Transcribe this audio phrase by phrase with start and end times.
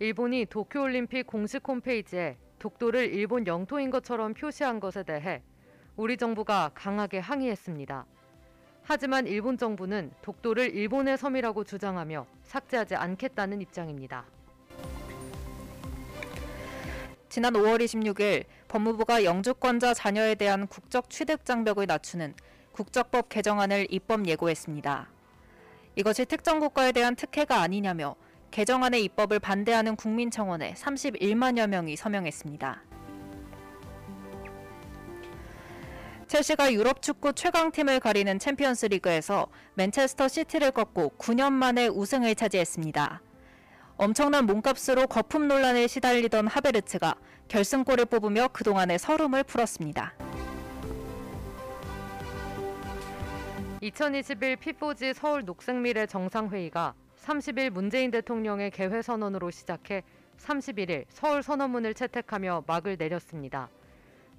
[0.00, 5.42] 일본이 도쿄올림픽 공식 홈페이지에 독도를 일본 영토인 것처럼 표시한 것에 대해
[5.96, 8.06] 우리 정부가 강하게 항의했습니다.
[8.84, 14.24] 하지만 일본 정부는 독도를 일본의 섬이라고 주장하며 삭제하지 않겠다는 입장입니다.
[17.28, 22.34] 지난 5월 26일 법무부가 영주권자 자녀에 대한 국적 취득 장벽을 낮추는
[22.70, 25.08] 국적법 개정안을 입법 예고했습니다.
[25.96, 28.14] 이것이 특정 국가에 대한 특혜가 아니냐며
[28.50, 32.82] 개정안의 입법을 반대하는 국민청원에 31만여 명이 서명했습니다.
[36.26, 43.22] 첼시가 유럽 축구 최강팀을 가리는 챔피언스 리그에서 맨체스터 시티를 꺾고 9년 만에 우승을 차지했습니다.
[43.96, 47.14] 엄청난 몸값으로 거품 논란에 시달리던 하베르츠가
[47.48, 50.12] 결승골을 뽑으며 그동안의 설움을 풀었습니다.
[53.80, 56.94] 2021 피포지 서울 녹색미래 정상회의가
[57.28, 60.02] 30일 문재인 대통령의 개회 선언으로 시작해
[60.38, 63.68] 31일 서울 선언문을 채택하며 막을 내렸습니다.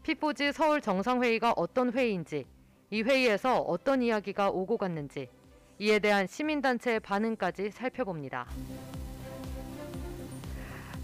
[0.01, 2.45] 피포지 서울 정상회의가 어떤 회의인지,
[2.89, 5.29] 이 회의에서 어떤 이야기가 오고 갔는지,
[5.77, 8.47] 이에 대한 시민단체의 반응까지 살펴봅니다.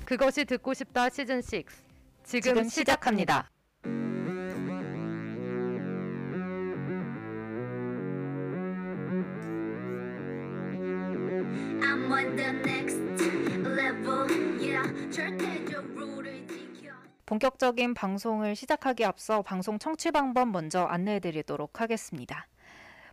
[0.06, 1.66] 그것이 듣고 싶다 시즌 6
[2.24, 3.55] 지금, 지금 시작합니다.
[17.26, 22.48] 본격적인 방송을 시작하기 앞서 방송 청취 방법 먼저 안내해 드리도록 하겠습니다.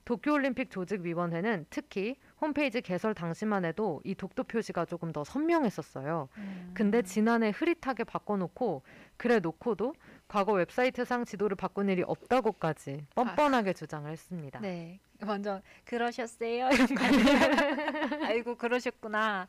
[0.04, 6.28] 도쿄올림픽 조직위원회는 특히 홈페이지 개설 당시만 해도 이 독도 표시가 조금 더 선명했었어요.
[6.74, 8.82] 근데 지난해 흐릿하게 바꿔놓고
[9.16, 9.94] 그래 놓고도
[10.28, 14.60] 과거 웹사이트상 지도를 바꾼 일이 없다고까지 뻔뻔하게 주장을 했습니다.
[14.60, 15.00] 네.
[15.26, 18.24] 완전 그러셨어요 이런 거?
[18.26, 19.46] 아이고 그러셨구나.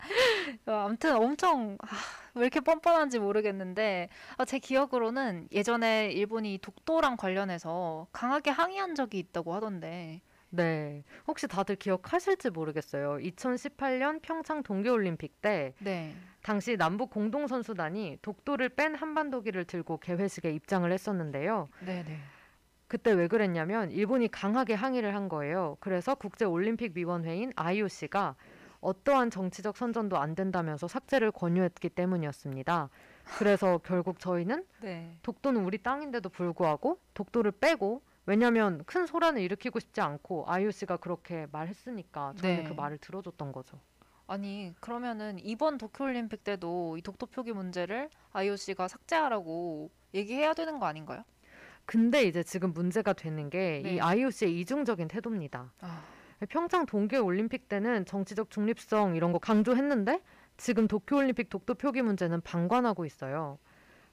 [0.66, 1.86] 어, 아무튼 엄청 아,
[2.34, 9.54] 왜 이렇게 뻔뻔한지 모르겠는데 아, 제 기억으로는 예전에 일본이 독도랑 관련해서 강하게 항의한 적이 있다고
[9.54, 10.20] 하던데.
[10.50, 11.04] 네.
[11.26, 13.18] 혹시 다들 기억하실지 모르겠어요.
[13.18, 16.14] 2018년 평창 동계올림픽 때 네.
[16.42, 21.68] 당시 남북 공동선수단이 독도를 뺀 한반도기를 들고 개회식에 입장을 했었는데요.
[21.84, 22.18] 네, 네.
[22.88, 25.76] 그때 왜 그랬냐면 일본이 강하게 항의를 한 거예요.
[25.80, 28.36] 그래서 국제올림픽위원회인 IOC가
[28.80, 32.88] 어떠한 정치적 선전도 안 된다면서 삭제를 권유했기 때문이었습니다.
[33.38, 35.18] 그래서 결국 저희는 네.
[35.22, 42.34] 독도는 우리 땅인데도 불구하고 독도를 빼고 왜냐하면 큰 소란을 일으키고 싶지 않고 IOC가 그렇게 말했으니까
[42.36, 42.68] 저희는 네.
[42.68, 43.80] 그 말을 들어줬던 거죠.
[44.28, 51.24] 아니 그러면은 이번 도쿄올림픽 때도 이 독도 표기 문제를 IOC가 삭제하라고 얘기해야 되는 거 아닌가요?
[51.86, 54.00] 근데 이제 지금 문제가 되는 게 이 네.
[54.00, 55.72] IOC의 이중적인 태도입니다.
[55.80, 56.02] 아,
[56.48, 60.20] 평창 동계 올림픽 때는 정치적 중립성 이런 거 강조했는데
[60.56, 63.58] 지금 도쿄 올림픽 독도 표기 문제는 방관하고 있어요.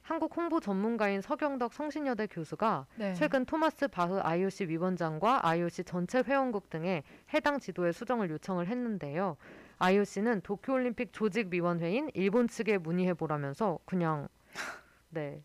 [0.02, 3.14] 한국 홍보 전문가인 서경덕 성신여대 교수가 네.
[3.14, 9.36] 최근 토마스 바흐 IOC 위원장과 IOC 전체 회원국 등에 해당 지도의 수정을 요청을 했는데요.
[9.78, 14.28] IOC는 도쿄올림픽 조직위원회인 일본 측에 문의해 보라면서 그냥
[15.08, 15.42] 네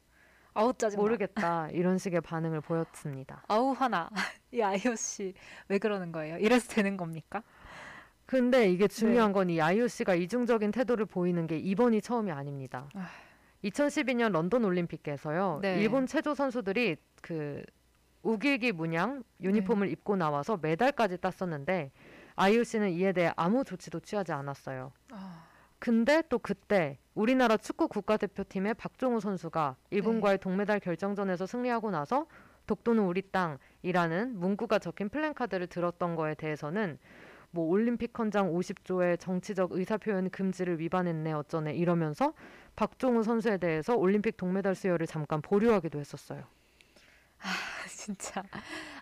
[0.53, 1.01] 아우 짜증나.
[1.01, 3.43] 모르겠다 이런 식의 반응을 보였습니다.
[3.47, 4.09] 아우 화나.
[4.51, 5.33] 이 IOC
[5.67, 6.37] 왜 그러는 거예요?
[6.37, 7.43] 이래서 되는 겁니까?
[8.25, 8.95] 근데 이게 네.
[8.95, 12.87] 중요한 건이 IOC가 이중적인 태도를 보이는 게 이번이 처음이 아닙니다.
[12.95, 13.05] 아휴.
[13.63, 15.59] 2012년 런던 올림픽에서요.
[15.61, 15.79] 네.
[15.81, 17.61] 일본 체조 선수들이 그
[18.23, 19.93] 우길기 문양 유니폼을 네.
[19.93, 21.91] 입고 나와서 메달까지 땄었는데
[22.35, 24.91] IOC는 이에 대해 아무 조치도 취하지 않았어요.
[25.11, 25.43] 아,
[25.79, 30.41] 근데 또 그때 우리나라 축구 국가대표팀의 박종우 선수가 일본과의 네.
[30.41, 32.27] 동메달 결정전에서 승리하고 나서
[32.67, 36.99] 독도는 우리 땅이라는 문구가 적힌 플랜카드를 들었던 거에 대해서는
[37.51, 42.33] 뭐 올림픽 헌장 50조의 정치적 의사표현 금지를 위반했네 어쩌네 이러면서
[42.75, 46.43] 박종우 선수에 대해서 올림픽 동메달 수여를 잠깐 보류하기도 했었어요.
[47.89, 48.43] 진짜.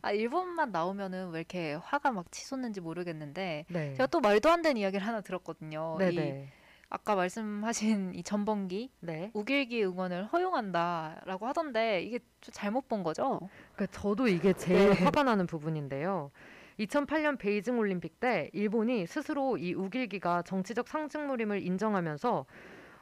[0.01, 3.94] 아 일본만 나오면은 왜 이렇게 화가 막 치솟는지 모르겠는데 네.
[3.94, 5.97] 제가 또 말도 안 되는 이야기를 하나 들었거든요.
[6.00, 6.51] 이 네네.
[6.89, 9.31] 아까 말씀하신 이 전범기 네.
[9.34, 13.42] 우길기 응원을 허용한다라고 하던데 이게 좀 잘못 본 거죠?
[13.75, 15.04] 그러니까 저도 이게 제일 네.
[15.04, 16.31] 화가 나는 부분인데요.
[16.80, 22.45] 2008년 베이징 올림픽 때 일본이 스스로 이 우길기가 정치적 상징물임을 인정하면서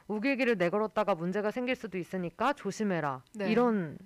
[0.08, 3.50] 우길기를 내걸었다가 문제가 생길 수도 있으니까 조심해라 네.
[3.50, 3.98] 이런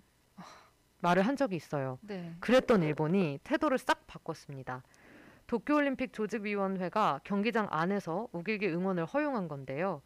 [1.00, 1.98] 말을 한 적이 있어요.
[2.02, 2.34] 네.
[2.40, 4.82] 그랬던 일본이 태도를 싹 바꿨습니다.
[5.50, 10.00] 도쿄올림픽 조직위원회가 경기장 안에서 우길기 응원을 허용한 건데요.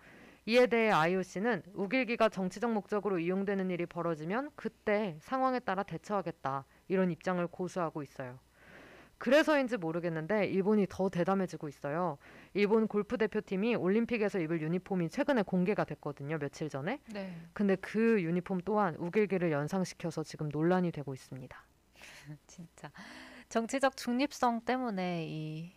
[0.47, 7.47] 이에 대해 IOC는 우길기가 정치적 목적으로 이용되는 일이 벌어지면 그때 상황에 따라 대처하겠다 이런 입장을
[7.49, 8.39] 고수하고 있어요.
[9.19, 12.17] 그래서인지 모르겠는데 일본이 더 대담해지고 있어요.
[12.55, 16.39] 일본 골프 대표팀이 올림픽에서 입을 유니폼이 최근에 공개가 됐거든요.
[16.39, 17.01] 며칠 전에.
[17.13, 17.37] 네.
[17.53, 21.65] 근데 그 유니폼 또한 우길기를 연상시켜서 지금 논란이 되고 있습니다.
[22.47, 22.91] 진짜
[23.55, 25.73] 정치적 중립성 때문에 이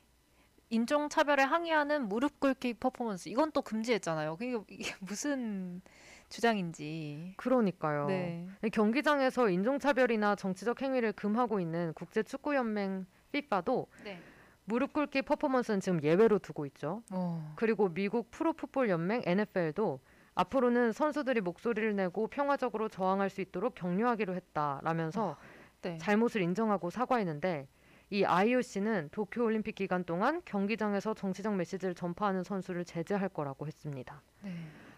[0.72, 4.36] 인종 차별에 항의하는 무릎 꿇기 퍼포먼스 이건 또 금지했잖아요.
[4.42, 5.84] 이게, 이게 무슨
[6.28, 7.36] 주장인지.
[7.38, 8.08] 그러니까요.
[8.08, 8.48] 네.
[8.74, 14.20] 경기장에서 인종차별이나 정치적 행위를 금하고 있는 국제축구연맹 FIFA도 네.
[14.66, 17.04] 무릎 꿇기 퍼포먼스는 지금 예외로 두고 있죠.
[17.12, 17.54] 어.
[17.58, 20.00] 그리고 미국 프로풋볼 연맹 NFL도
[20.34, 25.38] 앞으로는 선수들이 목소리를 내고 평화적으로 저항할 수 있도록 격려하기로 했다라면서
[25.88, 25.98] 네.
[25.98, 27.68] 잘못을 인정하고 사과했는데
[28.10, 34.22] 이 IOC는 도쿄 올림픽 기간 동안 경기장에서 정치적 메시지를 전파하는 선수를 제재할 거라고 했습니다.
[34.44, 34.52] 네.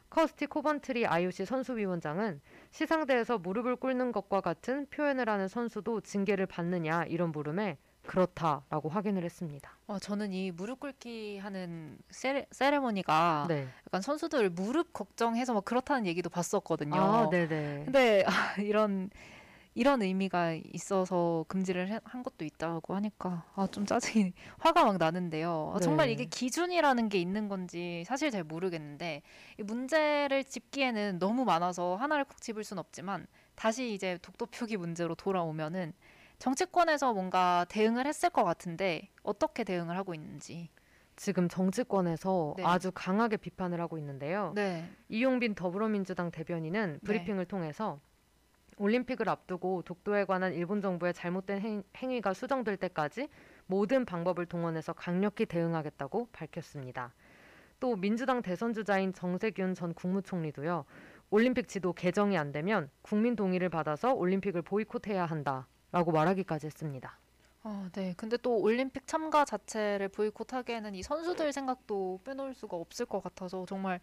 [0.09, 2.41] 커스티 코번트리 IOC 선수위원장은
[2.71, 9.77] 시상대에서 무릎을 꿇는 것과 같은 표현을 하는 선수도 징계를 받느냐 이런 물음에 그렇다라고 확인을 했습니다.
[9.85, 13.67] 어, 저는 이 무릎 꿇기 하는 세레, 세레모니가 네.
[13.85, 16.95] 약간 선수들 무릎 걱정해서 막 그렇다는 얘기도 봤었거든요.
[16.99, 17.83] 아, 네네.
[17.85, 18.31] 근데 아,
[18.61, 19.11] 이런
[19.79, 25.71] 이런 의미가 있어서 금지를 해- 한 것도 있다고 하니까 아, 좀 짜증이 화가 막 나는데요.
[25.73, 26.13] 아, 정말 네.
[26.13, 29.21] 이게 기준이라는 게 있는 건지 사실 잘 모르겠는데
[29.57, 35.15] 이 문제를 짚기에는 너무 많아서 하나를 콕 집을 순 없지만 다시 이제 독도 표기 문제로
[35.15, 35.93] 돌아오면은
[36.39, 40.67] 정치권에서 뭔가 대응을 했을 것 같은데 어떻게 대응을 하고 있는지.
[41.15, 42.63] 지금 정치권에서 네.
[42.65, 44.51] 아주 강하게 비판을 하고 있는데요.
[44.55, 44.89] 네.
[45.07, 48.01] 이용빈 더불어민주당 대변인은 브리핑을 통해서
[48.79, 53.29] 올림픽을 앞두고 독도에 관한 일본 정부의 잘못된 행, 행위가 수정될 때까지
[53.67, 57.13] 모든 방법을 동원해서 강력히 대응하겠다고 밝혔습니다.
[57.79, 60.85] 또 민주당 대선 주자인 정세균 전 국무총리도요.
[61.29, 67.19] 올림픽 지도 개정이 안 되면 국민 동의를 받아서 올림픽을 보이콧해야 한다라고 말하기까지 했습니다.
[67.61, 68.13] 아, 네.
[68.15, 73.99] 근데 또 올림픽 참가 자체를 보이콧하기에는 이 선수들 생각도 빼놓을 수가 없을 것 같아서 정말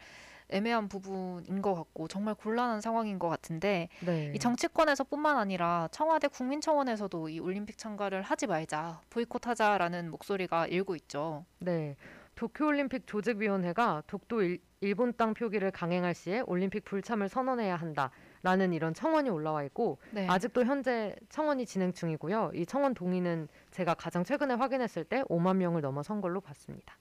[0.49, 4.33] 애매한 부분인 것 같고 정말 곤란한 상황인 것 같은데 네.
[4.35, 11.45] 이 정치권에서뿐만 아니라 청와대 국민청원에서도 이 올림픽 참가를 하지 말자, 보이콧하자라는 목소리가 일고 있죠.
[11.59, 11.97] 네.
[12.37, 19.31] 도쿄올림픽 조직위원회가 독도 일, 일본 땅 표기를 강행할 시에 올림픽 불참을 선언해야 한다라는 이런 청원이
[19.31, 20.29] 올라와 있고 네.
[20.29, 22.53] 아직도 현재 청원이 진행 중이고요.
[22.55, 26.99] 이 청원 동의는 제가 가장 최근에 확인했을 때 5만 명을 넘어선 걸로 봤습니다.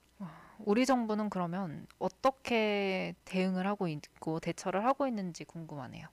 [0.58, 6.08] 우리 정부는 그러면 어떻게 대응을 하고 있고 대처를 하고 있는지 궁금하네요.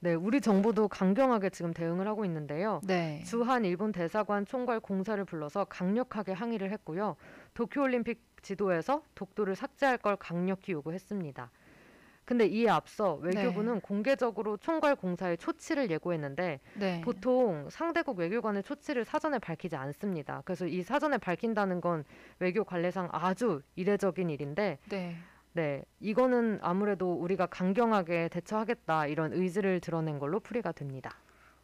[0.00, 2.80] 네, 우리 정부도 강경하게 지금 대응을 하고 있는데요.
[2.84, 3.20] 네.
[3.24, 7.16] 주한 일본 대사관 총괄 공사를 불러서 강력하게 항의를 했고요.
[7.54, 11.50] 도쿄올림픽 지도에서 독도를 삭제할 걸 강력히 요구했습니다.
[12.28, 17.00] 근데 이에 앞서 외교부는 공개적으로 총괄 공사의 초치를 예고했는데 네.
[17.00, 20.42] 보통 상대국 외교관의 초치를 사전에 밝히지 않습니다.
[20.44, 22.04] 그래서 이 사전에 밝힌다는 건
[22.38, 25.16] 외교 관례상 아주 이례적인 일인데 네.
[25.54, 31.16] 네, 이거는 아무래도 우리가 강경하게 대처하겠다 이런 의지를 드러낸 걸로 풀이가 됩니다.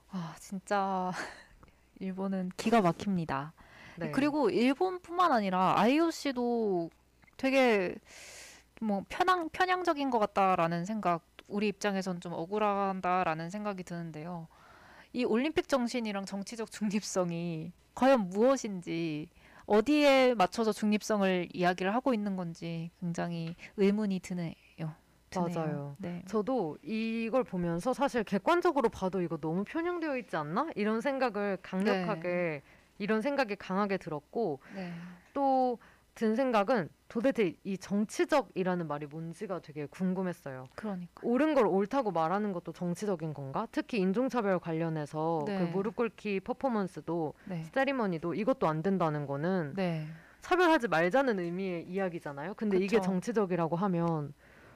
[0.09, 1.13] 아, 진짜
[2.01, 3.53] 일본은 기가 막힙니다.
[3.99, 4.11] 네.
[4.13, 6.89] 그리고 일본뿐만 아니라 IOC도
[7.37, 7.95] 되게
[8.85, 14.47] 뭐 편향 편향적인 것 같다라는 생각, 우리 입장에선 좀 억울하다라는 생각이 드는데요.
[15.13, 19.29] 이 올림픽 정신이랑 정치적 중립성이 과연 무엇인지
[19.67, 24.55] 어디에 맞춰서 중립성을 이야기를 하고 있는 건지 굉장히 의문이 드네요.
[25.31, 25.55] 드네요.
[25.55, 25.97] 맞아요.
[25.99, 26.23] 네.
[26.27, 30.69] 저도 이걸 보면서 사실 객관적으로 봐도 이거 너무 편향되어 있지 않나?
[30.75, 32.63] 이런 생각을 강력하게
[32.99, 34.93] 이런 생각이 강하게 들었고 네.
[35.33, 40.67] 또든 생각은 도대체 이 정치적이라는 말이 뭔지가 되게 궁금했어요.
[40.75, 41.21] 그러니까.
[41.23, 43.69] 옳은 걸 옳다고 말하는 것도 정치적인 건가?
[43.71, 45.57] 특히 인종차별 관련해서 네.
[45.57, 47.63] 그 무릎 꿇기 퍼포먼스도 네.
[47.73, 50.09] 세리머니도 이것도 안 된다는 거는 네.
[50.41, 52.55] 차별하지 말자는 의미의 이야기잖아요.
[52.55, 53.03] 근데 이게 그쵸.
[53.03, 54.35] 정치적이라고 하면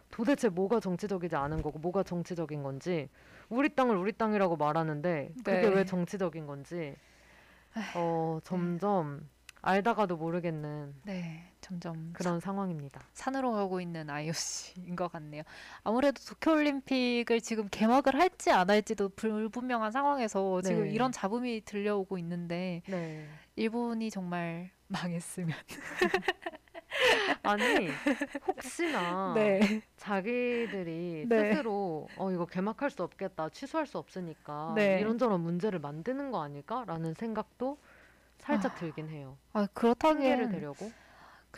[0.08, 3.08] 도대체 뭐가 정치적이지 않은 거고 뭐가 정치적인 건지
[3.48, 5.66] 우리 땅을 우리 땅이라고 말하는데 그게 네.
[5.66, 6.94] 왜 정치적인 건지
[7.96, 9.28] 어 점점
[9.60, 11.47] 알다가도 모르겠는 네.
[11.68, 13.02] 점점 그런 상황입니다.
[13.12, 15.42] 산으로 가고 있는 IOC인 것 같네요.
[15.84, 20.92] 아무래도 도쿄올림픽을 지금 개막을 할지 안 할지도 불분명한 상황에서 지금 네.
[20.92, 23.28] 이런 잡음이 들려오고 있는데 네.
[23.56, 25.54] 일본이 정말 망했으면.
[27.42, 27.86] 아니
[28.46, 29.82] 혹시나 네.
[29.98, 31.50] 자기들이 네.
[31.54, 35.00] 스스로 어 이거 개막할 수 없겠다 취소할 수 없으니까 네.
[35.00, 37.78] 이런저런 문제를 만드는 거 아닐까라는 생각도
[38.38, 39.36] 살짝 아, 들긴 해요.
[39.52, 40.90] 아, 핑계를 그렇다기엔 대려고.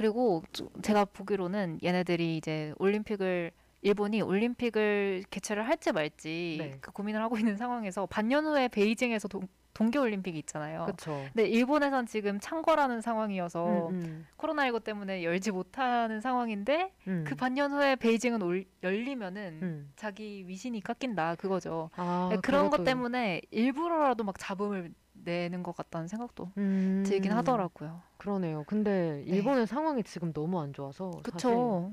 [0.04, 3.50] 그리고 저- 제가 보기로는 얘네들이 이제 올림픽을
[3.82, 6.78] 일본이 올림픽을 개최를 할지 말지 네.
[6.80, 10.84] 그 고민을 하고 있는 상황에서 반년 후에 베이징에서 동, 동계올림픽이 있잖아요.
[10.86, 11.22] 그렇죠.
[11.34, 17.96] 근데 일본에선 지금 창궐하는 상황이어서 음, 코로나19 때문에 열지 못하는 상황인데 음, 그 반년 후에
[17.96, 19.92] 베이징은 올, 열리면은 음.
[19.96, 21.90] 자기 위신이 깎인다 그거죠.
[21.96, 24.92] 아, 네, 그런 것 그것도- 때문에 일부러라도 막 잡음을
[25.24, 28.02] 내는 것 같다는 생각도 음, 들긴 하더라고요.
[28.16, 28.64] 그러네요.
[28.66, 29.36] 근데 네.
[29.36, 31.92] 일본의 상황이 지금 너무 안 좋아서 사실 그쵸.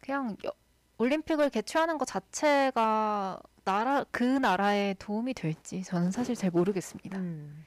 [0.00, 0.52] 그냥 여-
[0.98, 7.18] 올림픽을 개최하는 것 자체가 나라 그 나라에 도움이 될지 저는 사실 잘 모르겠습니다.
[7.18, 7.64] 음,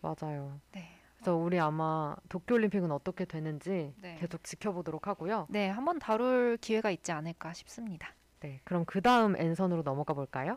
[0.00, 0.60] 맞아요.
[0.72, 0.88] 네.
[1.16, 4.16] 그래서 우리 아마 도쿄올림픽은 어떻게 되는지 네.
[4.18, 5.46] 계속 지켜보도록 하고요.
[5.50, 8.14] 네, 한번 다룰 기회가 있지 않을까 싶습니다.
[8.40, 10.56] 네, 그럼 그 다음 N선으로 넘어가 볼까요?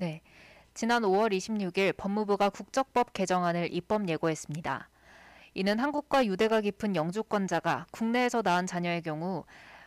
[0.00, 0.20] 네.
[0.74, 4.88] 지난 5월 26일 법무부가 국적법 개정안을 입법 예고했습니다.
[5.54, 9.44] 이는 한국과 유대가 깊은 영주권자가 국내에서 낳은 자녀의 경우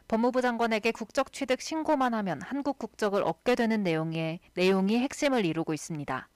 [0.08, 6.30] 법무부 장관에게 국적 취득 신고만 하면 한국 국적을 얻게 되는 내용의 내용이 핵심을 이루고 있습니다.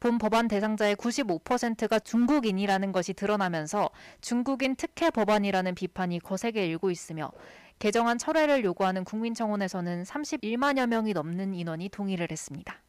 [0.00, 7.30] 본 법안 대상자의 95%가 중국인이라는 것이 드러나면서 중국인 특혜 법안이라는 비판이 거세게 일고 있으며
[7.78, 12.83] 개정안 철회를 요구하는 국민청원에서는 31만여 명이 넘는 인원이 동의를 했습니다.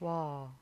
[0.00, 0.54] 와,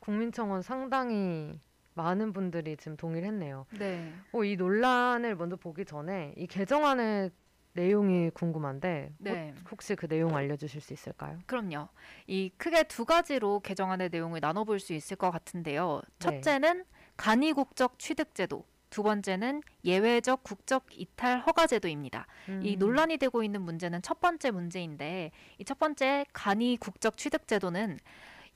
[0.00, 1.60] 국민청원 상당히
[1.94, 3.66] 많은 분들이 지금 동의를 했네요.
[3.78, 4.12] 네.
[4.32, 7.30] 어, 이 논란을 먼저 보기 전에 이 개정안의
[7.74, 9.54] 내용이 궁금한데 네.
[9.62, 11.38] 혹- 혹시 그 내용 알려주실 수 있을까요?
[11.46, 11.88] 그럼요.
[12.26, 16.02] 이 크게 두 가지로 개정안의 내용을 나눠볼 수 있을 것 같은데요.
[16.18, 16.40] 네.
[16.40, 16.84] 첫째는
[17.16, 22.26] 간이 국적 취득 제도, 두 번째는 예외적 국적 이탈 허가 제도입니다.
[22.60, 27.46] 이 음, 논란이 되고 있는 문제는 첫 번째 문제인데 이 첫 번째 간이 국적 취득
[27.48, 27.98] 제도는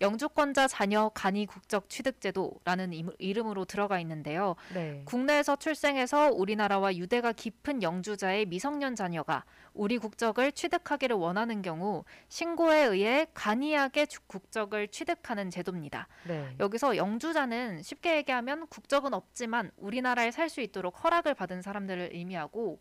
[0.00, 4.54] 영주권자 자녀 간이 국적 취득 제도라는 임- 이름으로 들어가 있는데요.
[4.74, 5.02] 네.
[5.06, 13.26] 국내에서 출생해서 우리나라와 유대가 깊은 영주자의 미성년 자녀가 우리 국적을 취득하기를 원하는 경우 신고에 의해
[13.32, 16.08] 간이하게 주- 국적을 취득하는 제도입니다.
[16.26, 16.54] 네.
[16.60, 22.78] 여기서 영주자는 쉽게 얘기하면 국적은 없지만 우리나라에 살 수 있도록 허락을 받은 사람들을 의미하고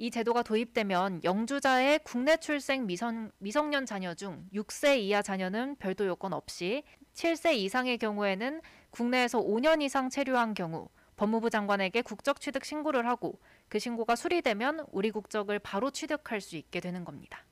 [0.00, 6.32] 이 제도가 도입되면 영주자의 국내 출생 미성, 미성년 자녀 중 6세 이하 자녀는 별도 요건
[6.32, 13.40] 없이 7세 이상의 경우에는 국내에서 5년 이상 체류한 경우 법무부 장관에게 국적 취득 신고를 하고
[13.68, 17.44] 그 신고가 수리되면 우리 국적을 바로 취득할 수 있게 되는 겁니다.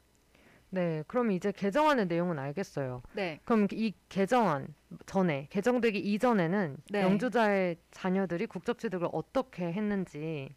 [0.71, 1.03] 네.
[1.09, 3.03] 그럼 이제 개정안의 내용은 알겠어요.
[3.15, 3.41] 네.
[3.45, 4.73] 그럼 이 개정안
[5.07, 7.03] 전에 개정되기 이전에는 네.
[7.03, 10.55] 영주자의 자녀들이 국적 취득을 어떻게 했는지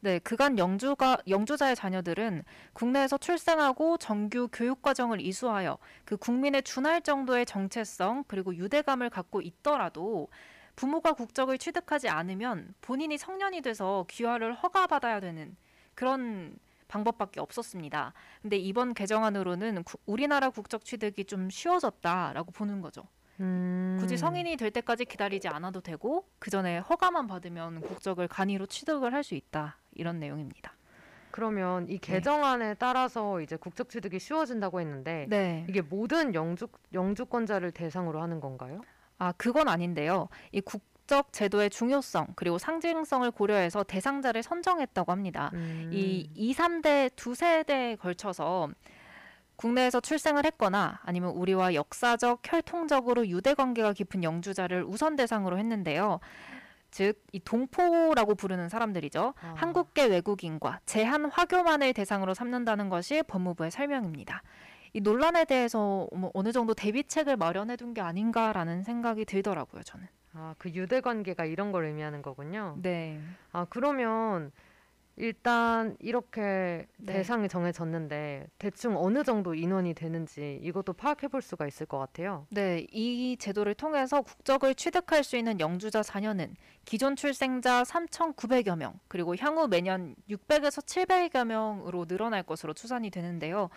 [0.00, 7.44] 네, 그간 영주가 영주자의 자녀들은 국내에서 출생하고 정규 교육 과정을 이수하여 그 국민에 준할 정도의
[7.46, 10.28] 정체성 그리고 유대감을 갖고 있더라도
[10.76, 15.56] 부모가 국적을 취득하지 않으면 본인이 성년이 돼서 귀화를 허가받아야 되는
[15.96, 18.12] 그런 방법밖에 없었습니다.
[18.40, 23.02] 근데 이번 개정안으로는 구- 우리나라 국적 취득이 좀 쉬워졌다라고 보는 거죠.
[23.40, 29.12] 음, 굳이 성인이 될 때까지 기다리지 않아도 되고 그 전에 허가만 받으면 국적을 간이로 취득을
[29.14, 30.72] 할 수 있다 이런 내용입니다.
[31.30, 35.66] 그러면 이 개정안에 따라서 이제 국적 취득이 쉬워진다고 했는데 네.
[35.68, 38.80] 이게 모든 영주 영주권자를 대상으로 하는 건가요?
[39.18, 40.28] 아, 그건 아닌데요.
[40.52, 45.50] 이 국적 제도의 중요성 그리고 상징성을 고려해서 대상자를 선정했다고 합니다.
[45.54, 45.90] 음.
[45.92, 48.70] 이 2, 3대 두 세대에 걸쳐서
[49.62, 56.20] 국내에서 출생을 했거나 아니면 우리와 역사적, 혈통적으로 유대 관계가 깊은 영주자를 우선 대상으로 했는데요.
[56.90, 59.34] 즉, 이 동포라고 부르는 사람들이죠.
[59.42, 59.54] 아.
[59.56, 64.42] 한국계 외국인과 제한 화교만을 대상으로 삼는다는 것이 법무부의 설명입니다.
[64.94, 70.06] 이 논란에 대해서 뭐 어느 정도 대비책을 마련해 둔 게 아닌가라는 생각이 들더라고요, 저는.
[70.34, 72.76] 아, 그 유대 관계가 이런 걸 의미하는 거군요.
[72.80, 73.18] 네.
[73.52, 74.52] 아, 그러면
[75.18, 77.12] 일단 이렇게 네.
[77.12, 82.46] 대상이 정해졌는데 대충 어느 정도 인원이 되는지 이것도 파악해 볼 수가 있을 것 같아요.
[82.50, 89.34] 네, 이 제도를 통해서 국적을 취득할 수 있는 영주자 자녀는 기존 출생자 3,900여 명, 그리고
[89.36, 93.68] 향후 매년 600에서 700여 명으로 늘어날 것으로 추산이 되는데요.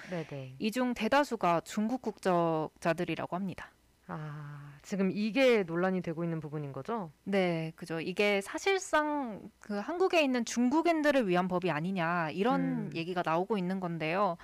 [0.60, 3.72] 이 중 대다수가 중국 국적자들이라고 합니다.
[4.08, 7.12] 아, 지금 이게 논란이 되고 있는 부분인 거죠?
[7.24, 8.00] 네, 그죠.
[8.00, 12.92] 이게 사실상 그 한국에 있는 중국인들을 위한 법이 아니냐 이런 음.
[12.96, 14.38] 얘기가 나오고 있는 건데요.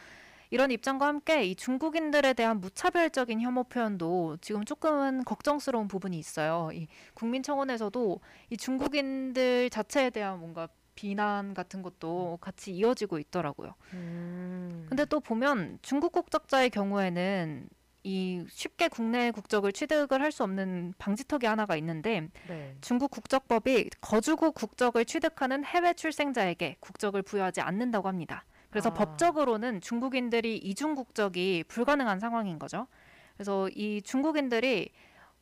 [0.49, 6.69] 이런 입장과 함께 이 중국인들에 대한 무차별적인 혐오 표현도 지금 조금은 걱정스러운 부분이 있어요.
[6.73, 8.21] 이 국민청원에서도
[8.51, 13.75] 이 중국인들 자체에 대한 뭔가 비난 같은 것도 같이 이어지고 있더라고요.
[13.93, 14.85] 음.
[14.89, 17.67] 근데 또 보면 중국 국적자의 경우에는
[18.07, 22.75] 이 쉽게 국내 국적을 취득을 할 수 없는 방지턱이 하나가 있는데 네.
[22.81, 28.43] 중국 국적법이 거주국 국적을 취득하는 해외 출생자에게 국적을 부여하지 않는다고 합니다.
[28.69, 28.93] 그래서 아.
[28.93, 32.87] 법적으로는 중국인들이 이중 국적이 불가능한 상황인 거죠.
[33.35, 34.91] 그래서 이 중국인들이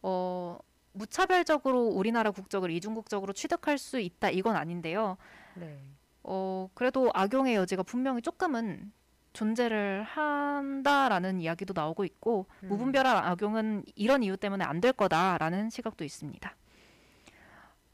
[0.01, 0.57] 어
[0.93, 5.17] 무차별적으로 우리나라 국적을 이중 국적으로 취득할 수 있다 이건 아닌데요.
[5.55, 5.77] 네.
[6.23, 8.91] 어 그래도 악용의 여지가 분명히 조금은
[9.35, 12.69] 존재를 한다라는 이야기도 나오고 있고 음.
[12.69, 16.55] 무분별한 악용은 이런 이유 때문에 안 될 거다라는 시각도 있습니다.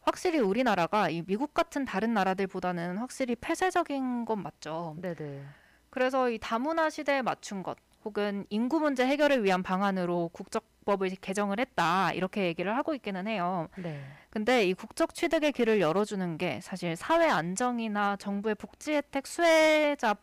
[0.02, 4.96] 확실히 우리나라가 이 미국 같은 다른 나라들보다는 확실히 폐쇄적인 건 맞죠.
[5.02, 5.44] 네네.
[5.90, 12.12] 그래서 이 다문화 시대에 맞춘 것 혹은 인구 문제 해결을 위한 방안으로 국적법을 개정을 했다
[12.14, 13.68] 이렇게 얘기를 하고 있기는 해요.
[13.78, 14.04] 네.
[14.32, 20.16] 근데 이 국적 취득의 길을 열어주는 게 사실 사회 안정이나 정부의 복지 혜택 수혜자의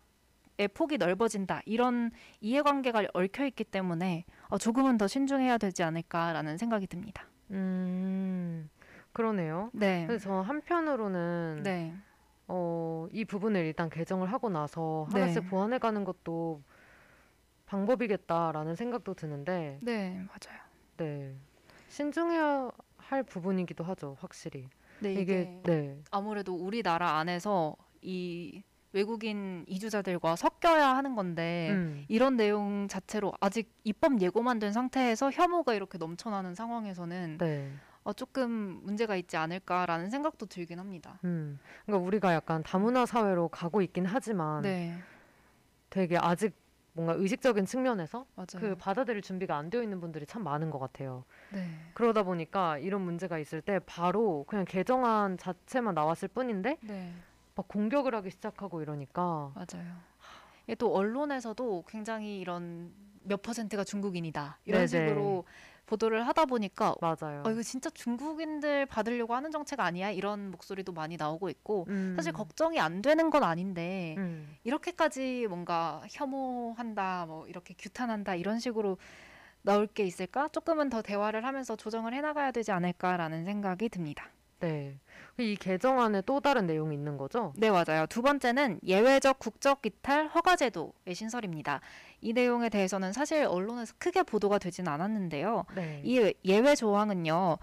[0.67, 7.27] 폭이 넓어진다 이런 이해관계가 얽혀 있기 때문에 어, 조금은 더 신중해야 되지 않을까라는 생각이 듭니다.
[7.51, 8.69] 음.
[9.13, 9.71] 그러네요.
[9.73, 11.95] 네, 저 한편으로는 네,
[12.47, 15.21] 어, 이 부분을 일단 개정을 하고 나서 네.
[15.21, 16.63] 하나씩 보완해 가는 것도
[17.67, 20.61] 방법이겠다라는 생각도 드는데 네 맞아요.
[20.97, 21.35] 네.
[21.89, 24.69] 신중해야 할 부분이기도 하죠, 확실히.
[25.01, 25.99] 네, 이게 네.
[26.11, 32.05] 아무래도 우리나라 안에서 이 외국인 이주자들과 섞여야 하는 건데 음.
[32.09, 37.71] 이런 내용 자체로 아직 입법 예고만 된 상태에서 혐오가 이렇게 넘쳐나는 상황에서는 네.
[38.05, 41.19] 어, 조금 문제가 있지 않을까라는 생각도 들긴 합니다.
[41.25, 41.59] 음.
[41.85, 44.95] 그러니까 우리가 약간 다문화 사회로 가고 있긴 하지만 네,
[45.91, 46.55] 되게 아직
[46.95, 48.47] 뭔가 의식적인 측면에서 맞아요.
[48.59, 51.25] 그 받아들일 준비가 안 되어 있는 분들이 참 많은 것 같아요.
[51.53, 57.13] 네, 그러다 보니까 이런 문제가 있을 때 바로 그냥 개정안 자체만 나왔을 뿐인데 네,
[57.59, 59.97] 막 공격을 하기 시작하고 이러니까 맞아요.
[60.65, 62.93] 이게 또 언론에서도 굉장히 이런
[63.25, 65.09] 몇 퍼센트가 중국인이다 이런 네네.
[65.09, 65.45] 식으로
[65.87, 67.43] 보도를 하다 보니까 맞아요.
[67.45, 72.13] 어, 이거 진짜 중국인들 받으려고 하는 정책 아니야 이런 목소리도 많이 나오고 있고 음.
[72.15, 74.55] 사실 걱정이 안 되는 건 아닌데 음.
[74.63, 78.99] 이렇게까지 뭔가 혐오한다, 뭐 이렇게 규탄한다 이런 식으로
[79.63, 80.47] 나올 게 있을까?
[80.47, 84.31] 조금은 더 대화를 하면서 조정을 해나가야 되지 않을까라는 생각이 듭니다.
[84.61, 85.01] 네.
[85.41, 87.53] 이 개정안에 또 다른 내용이 있는 거죠?
[87.57, 88.07] 네, 맞아요.
[88.09, 91.81] 두 번째는 예외적 국적 이탈 허가 제도의 신설입니다.
[92.21, 95.65] 이 내용에 대해서는 사실 언론에서 크게 보도가 되진 않았는데요.
[95.77, 96.03] 네.
[96.05, 97.59] 이 예외 조항은요.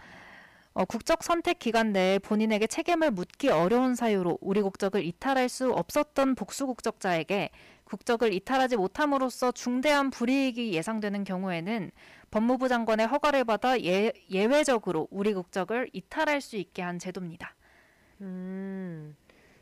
[0.74, 6.36] 어, 국적 선택 기간 내에 본인에게 책임을 묻기 어려운 사유로 우리 국적을 이탈할 수 없었던
[6.36, 7.50] 복수 국적자에게
[7.86, 11.92] 국적을 이탈하지 못함으로써 중대한 불이익이 예상되는 경우에는
[12.32, 17.55] 법무부 장관의 허가를 받아 예, 예외적으로 우리 국적을 이탈할 수 있게 한 제도입니다.
[18.22, 19.16] 음.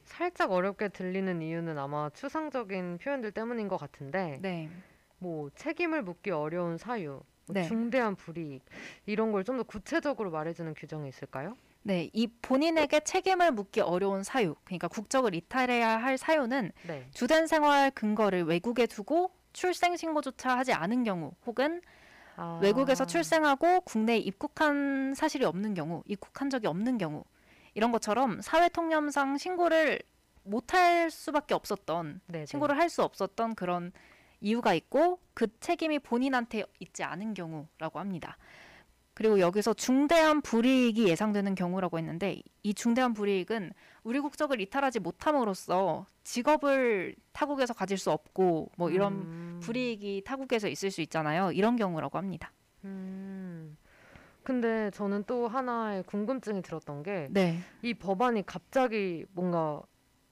[0.05, 4.69] 살짝 어렵게 들리는 이유는 아마 추상적인 표현들 때문인 것 같은데 네.
[5.17, 7.63] 뭐 책임을 묻기 어려운 사유, 뭐 네.
[7.63, 8.63] 중대한 불이익
[9.05, 11.55] 이런 걸 좀 더 구체적으로 말해주는 규정이 있을까요?
[11.85, 17.07] 네, 이 본인에게 책임을 묻기 어려운 사유, 그러니까 국적을 이탈해야 할 사유는 네.
[17.11, 21.81] 주된 생활 근거를 외국에 두고 출생 신고조차 하지 않은 경우, 혹은
[22.35, 22.59] 아.
[22.61, 27.23] 외국에서 출생하고 국내에 입국한 사실이 없는 경우, 입국한 적이 없는 경우,
[27.73, 29.99] 이런 것처럼 사회 통념상 신고를
[30.43, 33.91] 못할 수밖에 없었던 네, 신고를 할 수 없었던 그런
[34.41, 38.37] 이유가 있고 그 책임이 본인한테 있지 않은 경우라고 합니다.
[39.13, 43.71] 그리고 여기서 중대한 불이익이 예상되는 경우라고 했는데 이 중대한 불이익은
[44.03, 49.59] 우리 국적을 이탈하지 못함으로써 직업을 타국에서 가질 수 없고 뭐 이런 음.
[49.61, 51.51] 불이익이 타국에서 있을 수 있잖아요.
[51.51, 52.51] 이런 경우라고 합니다.
[52.85, 53.77] 음.
[54.43, 57.59] 근데 저는 또 하나의 궁금증이 들었던 게 네.
[57.81, 59.81] 이 법안이 갑자기 뭔가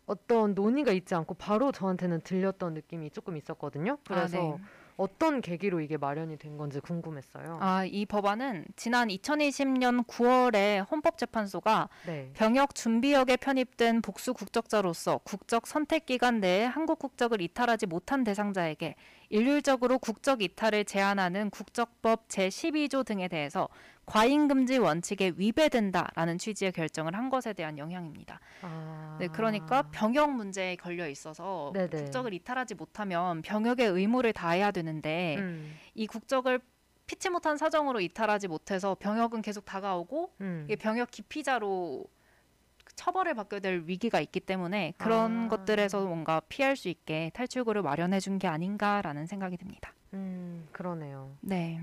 [0.05, 3.97] 어떤 논의가 있지 않고 바로 저한테는 들렸던 느낌이 조금 있었거든요.
[4.03, 4.63] 그래서 아, 네.
[4.97, 7.57] 어떤 계기로 이게 마련이 된 건지 궁금했어요.
[7.59, 12.29] 아, 이 법안은 지난 2020년 9월에 헌법재판소가 네.
[12.33, 18.95] 병역 준비역에 편입된 복수 국적자로서 국적 선택 기간 내에 한국 국적을 이탈하지 못한 대상자에게
[19.29, 23.69] 일률적으로 국적 이탈을 제한하는 국적법 제12조 등에 대해서
[24.05, 28.39] 과잉 금지 원칙에 위배된다라는 취지의 결정을 한 것에 대한 영향입니다.
[28.61, 29.15] 아.
[29.19, 31.89] 네, 그러니까 병역 문제에 걸려 있어서 네네.
[31.89, 35.77] 국적을 이탈하지 못하면 병역의 의무를 다해야 되는데 음.
[35.93, 36.59] 이 국적을
[37.07, 40.67] 피치 못한 사정으로 이탈하지 못해서 병역은 계속 다가오고 음.
[40.79, 42.05] 병역 기피자로
[42.95, 45.47] 처벌을 받게 될 위기가 있기 때문에 그런 아.
[45.49, 49.93] 것들에서 뭔가 피할 수 있게 탈출구를 마련해 준 게 아닌가라는 생각이 듭니다.
[50.13, 51.35] 음, 그러네요.
[51.41, 51.79] 네.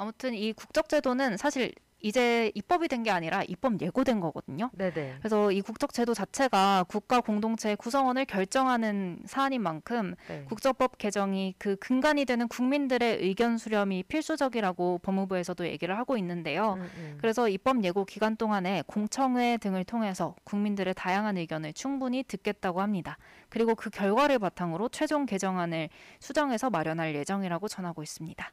[0.00, 4.70] 아무튼 이 국적제도는 사실 이제 입법이 된 게 아니라 입법 예고된 거거든요.
[4.72, 5.16] 네네.
[5.18, 10.44] 그래서 이 국적 제도 자체가 국가 공동체 구성원을 결정하는 사안인 만큼 네.
[10.46, 16.74] 국적법 개정이 그 근간이 되는 국민들의 의견 수렴이 필수적이라고 법무부에서도 얘기를 하고 있는데요.
[16.78, 17.18] 음, 음.
[17.20, 23.18] 그래서 입법 예고 기간 동안에 공청회 등을 통해서 국민들의 다양한 의견을 충분히 듣겠다고 합니다.
[23.50, 28.52] 그리고 그 결과를 바탕으로 최종 개정안을 수정해서 마련할 예정이라고 전하고 있습니다.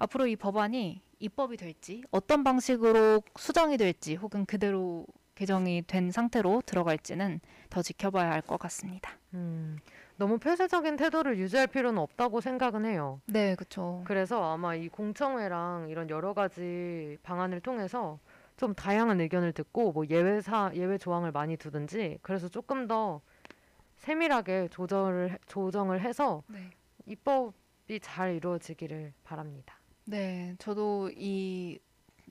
[0.00, 7.40] 앞으로 이 법안이 입법이 될지 어떤 방식으로 수정이 될지 혹은 그대로 개정이 된 상태로 들어갈지는
[7.68, 9.12] 더 지켜봐야 할 것 같습니다.
[9.34, 9.78] 음,
[10.16, 13.20] 너무 폐쇄적인 태도를 유지할 필요는 없다고 생각은 해요.
[13.26, 14.02] 네, 그렇죠.
[14.06, 18.18] 그래서 아마 이 공청회랑 이런 여러 가지 방안을 통해서
[18.56, 23.20] 좀 다양한 의견을 듣고 뭐 예외사 예외 조항을 많이 두든지 그래서 조금 더
[23.96, 26.70] 세밀하게 조절을 해- 조정을 해서 네.
[27.06, 29.76] 입법이 잘 이루어지기를 바랍니다.
[30.10, 31.78] 네, 저도 이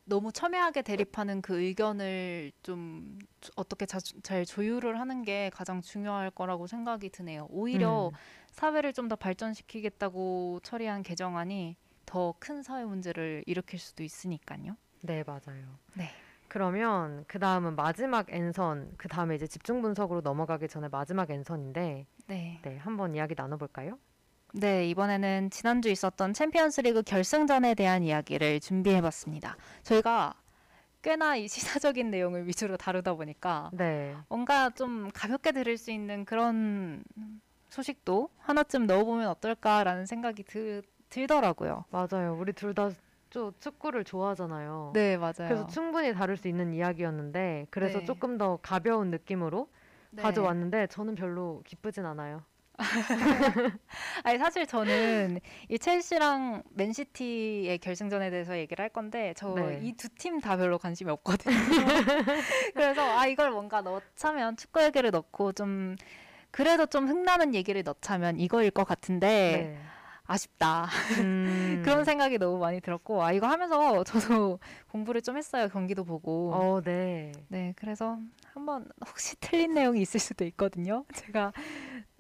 [0.04, 6.30] 너무 첨예하게 대립하는 그 의견을 좀 조- 어떻게 자, 잘 조율을 하는 게 가장 중요할
[6.32, 7.48] 거라고 생각이 드네요.
[7.50, 8.15] 오히려 음,
[8.52, 14.76] 사회를 좀 더 발전시키겠다고 처리한 개정안이 더 큰 사회 문제를 일으킬 수도 있으니까요.
[15.02, 15.80] 네 맞아요.
[15.94, 16.10] 네.
[16.50, 22.60] 그러면 그 다음은 마지막 N선 그 다음에 이제 집중 분석으로 넘어가기 전에 마지막 N선인데 네.
[22.63, 24.00] 네 한번 이야기 나눠볼까요?
[24.54, 29.56] 네, 이번에는 지난주 있었던 챔피언스 리그 결승전에 대한 이야기를 준비해봤습니다.
[29.84, 30.34] 저희가
[31.02, 34.16] 꽤나 이 시사적인 내용을 위주로 다루다 보니까 네.
[34.28, 37.04] 뭔가 좀 가볍게 들을 수 있는 그런
[37.70, 41.86] 소식도 하나쯤 넣어보면 어떨까라는 생각이 드, 들더라고요.
[41.92, 42.36] 맞아요.
[42.40, 42.90] 우리 둘 다
[43.60, 44.90] 축구를 좋아하잖아요.
[44.96, 45.34] 네, 맞아요.
[45.38, 48.06] 그래서 충분히 다룰 수 있는 이야기였는데 그래서 네.
[48.06, 49.70] 조금 더 가벼운 느낌으로
[50.10, 50.24] 네.
[50.24, 52.42] 가져왔는데 저는 별로 기쁘진 않아요.
[54.24, 55.39] 아니 사실 저는
[55.70, 59.80] 이 첼시랑 맨시티의 결승전에 대해서 얘기를 할 건데 저 네.
[59.84, 61.56] 이두 팀 다 별로 관심이 없거든요.
[62.74, 65.96] 그래서 아 이걸 뭔가 넣자면 축구 얘기를 넣고 좀
[66.52, 69.78] 그래도 좀 흥나는 얘기를 넣자면 이거일 것 같은데
[70.26, 70.88] 아쉽다.
[71.20, 71.82] 음.
[71.84, 74.60] 그런 생각이 너무 많이 들었고 아 이거 하면서 저도
[74.92, 75.68] 공부를 좀 했어요.
[75.70, 76.52] 경기도 보고.
[76.54, 77.32] 어, 네.
[77.50, 78.18] 네, 그래서
[78.54, 81.04] 한번 혹시 틀린 내용이 있을 수도 있거든요.
[81.13, 81.52] 제가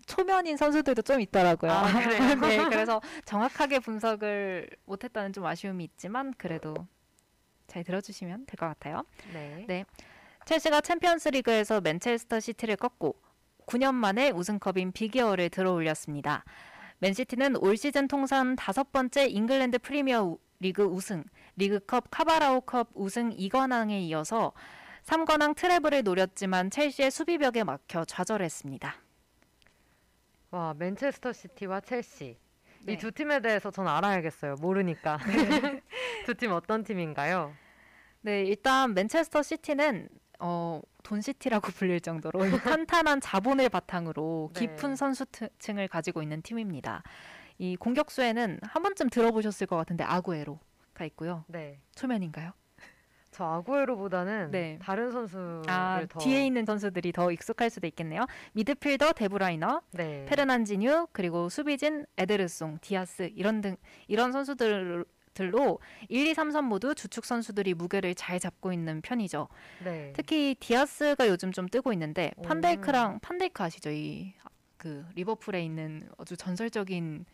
[0.09, 1.71] 초면인 선수들도 좀 있더라고요.
[1.71, 2.19] 아, 그래요?
[2.41, 6.73] 네, 그래서 정확하게 분석을 못했다는 좀 아쉬움이 있지만 그래도
[7.67, 9.03] 잘 들어주시면 될 것 같아요.
[9.31, 9.65] 네.
[9.67, 9.85] 네.
[10.45, 13.15] 첼시가 챔피언스리그에서 맨체스터 시티를 꺾고
[13.67, 16.43] 9년 만에 우승컵인 Big Ear를 들어올렸습니다.
[16.97, 21.23] 맨시티는 올 시즌 통산 다섯 번째 잉글랜드 프리미어 우- 리그 우승,
[21.55, 24.51] 리그컵 카바라오컵 우승 2관왕에 이어서
[25.05, 28.95] 3관왕 트래블을 노렸지만 첼시의 수비벽에 막혀 좌절했습니다.
[30.51, 32.37] 와, 맨체스터 시티와 첼시.
[32.81, 32.93] 네.
[32.93, 34.55] 이두 팀에 대해서 전 알아야겠어요.
[34.55, 35.17] 모르니까.
[36.25, 37.53] 두팀 어떤 팀인가요?
[38.21, 40.09] 네, 일단 맨체스터 시티는
[40.39, 44.59] 어, 돈시티라고 불릴 정도로 이 탄탄한 자본을 바탕으로 네.
[44.59, 47.03] 깊은 선수층을 가지고 있는 팀입니다.
[47.57, 51.43] 이 공격수에는 한 번쯤 들어보셨을 것 같은데 아구에로가 있고요.
[51.47, 51.79] 네.
[51.95, 52.53] 초면인가요?
[53.39, 54.77] 저 아구에로보다는 네.
[54.81, 58.25] 다른 선수를 아, 더 뒤에 있는 선수들이 더 익숙할 수도 있겠네요.
[58.51, 60.25] 미드필더 데브라이너, 네.
[60.25, 63.77] 페르난지뉴, 그리고 수비진 에데르송, 디아스 이런 등
[64.09, 69.47] 이런 선수들 선수들로 1, 2, 3선 모두 주축 선수들이 무게를 잘 잡고 있는 편이죠.
[69.85, 70.11] 네.
[70.13, 72.41] 특히 디아스가 요즘 좀 뜨고 있는데 오.
[72.41, 73.89] 판데이크랑 판데이크 아시죠?
[73.91, 74.33] 이
[74.79, 77.25] 그 리버풀에 있는 아주 전설적인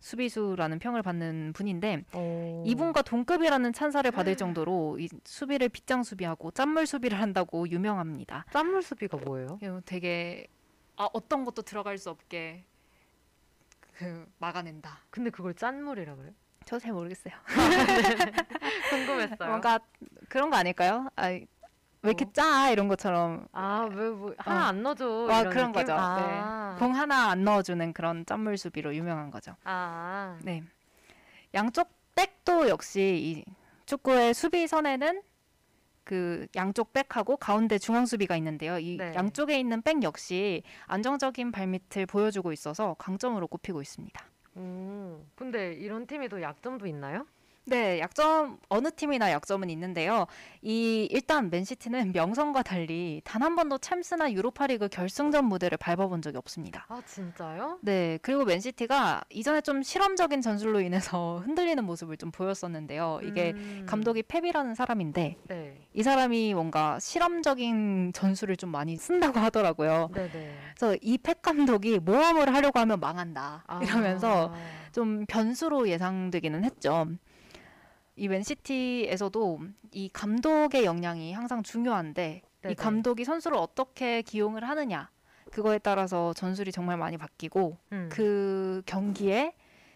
[0.00, 2.62] 수비수라는 평을 받는 분인데 오.
[2.66, 8.44] 이분과 동급이라는 찬사를 받을 정도로 이 수비를 빗장 수비하고 짠물 수비를 한다고 유명합니다.
[8.52, 9.58] 짠물 수비가 뭐예요?
[9.62, 10.46] 이거 되게
[10.96, 12.64] 아 어떤 것도 들어갈 수 없게
[13.96, 15.00] 그 막아낸다.
[15.10, 16.32] 근데 그걸 짠물이라 그래요?
[16.64, 17.34] 저잘 모르겠어요.
[18.90, 19.48] 궁금했어요.
[19.48, 19.80] 뭔가
[20.28, 21.08] 그런 거 아닐까요?
[21.16, 21.30] 아,
[22.02, 22.32] 왜 이렇게 뭐?
[22.32, 24.68] 짜 이런 것처럼 아왜 뭐 하나 어.
[24.68, 25.86] 안 넣어줘 아, 이런 그런 느낌?
[25.86, 25.94] 거죠.
[25.98, 26.76] 아.
[26.78, 29.56] 공 하나 안 넣어주는 그런 짠물 수비로 유명한 거죠.
[29.64, 30.38] 아.
[30.42, 30.62] 네.
[31.54, 33.52] 양쪽 백도 역시 이
[33.86, 35.22] 축구의 수비선에는
[36.04, 38.78] 그 양쪽 백하고 가운데 중앙 수비가 있는데요.
[38.78, 39.12] 이 네.
[39.14, 44.24] 양쪽에 있는 백 역시 안정적인 발밑을 보여주고 있어서 강점으로 꼽히고 있습니다.
[44.56, 45.26] 음.
[45.36, 47.26] 근데 이런 팀이 또 약점도 있나요?
[47.68, 50.26] 네, 약점 어느 팀이나 약점은 있는데요.
[50.62, 56.86] 이 일단 맨시티는 명성과 달리 단 한 번도 챔스나 유로파리그 결승전 무대를 밟아본 적이 없습니다.
[56.88, 57.78] 아 진짜요?
[57.82, 63.20] 네, 그리고 맨시티가 이전에 좀 실험적인 전술로 인해서 흔들리는 모습을 좀 보였었는데요.
[63.22, 63.84] 이게 음.
[63.86, 65.86] 감독이 펩이라는 사람인데 네.
[65.94, 70.10] 이 사람이 뭔가 실험적인 전술을 좀 많이 쓴다고 하더라고요.
[70.14, 70.58] 네네.
[70.76, 73.80] 그래서 이 펩 감독이 모험을 하려고 하면 망한다 아.
[73.82, 74.52] 이러면서
[74.92, 77.06] 좀 변수로 예상되기는 했죠.
[78.18, 79.60] 이 맨시티에서도
[79.92, 82.72] 이 감독의 역량이 항상 중요한데 네네.
[82.72, 85.10] 이 감독이 선수를 어떻게 기용을 하느냐
[85.52, 88.08] 그거에 따라서 전술이 정말 많이 바뀌고 음.
[88.10, 89.54] 그 경기에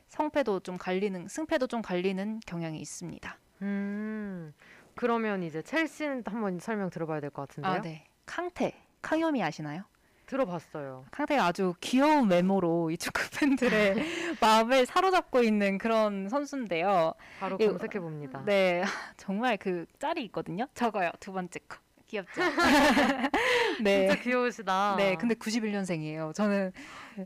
[0.09, 3.39] 성패도 좀 갈리는 승패도 좀 갈리는 경향이 있습니다.
[3.63, 4.53] 음.
[4.95, 7.73] 그러면 이제 첼시는 한번 설명 들어봐야 될 것 같은데요.
[7.73, 8.05] 아, 네.
[8.27, 9.85] 캉테, 캉요미 아시나요?
[10.33, 11.05] 들어봤어요.
[11.11, 13.95] 캉테가 아주 귀여운 외모로 이 축구 팬들의
[14.41, 17.13] 마음을 사로잡고 있는 그런 선수인데요.
[17.39, 18.43] 바로 검색해 봅니다.
[18.47, 18.83] 네,
[19.19, 20.67] 정말 그 짤이 있거든요.
[20.75, 21.77] 저거요, 두 번째 거.
[22.13, 22.43] 귀엽죠?
[23.83, 24.07] 네.
[24.09, 24.97] 진짜 귀여우시다.
[24.99, 26.35] 네, 근데 91년생이에요.
[26.35, 26.73] 저는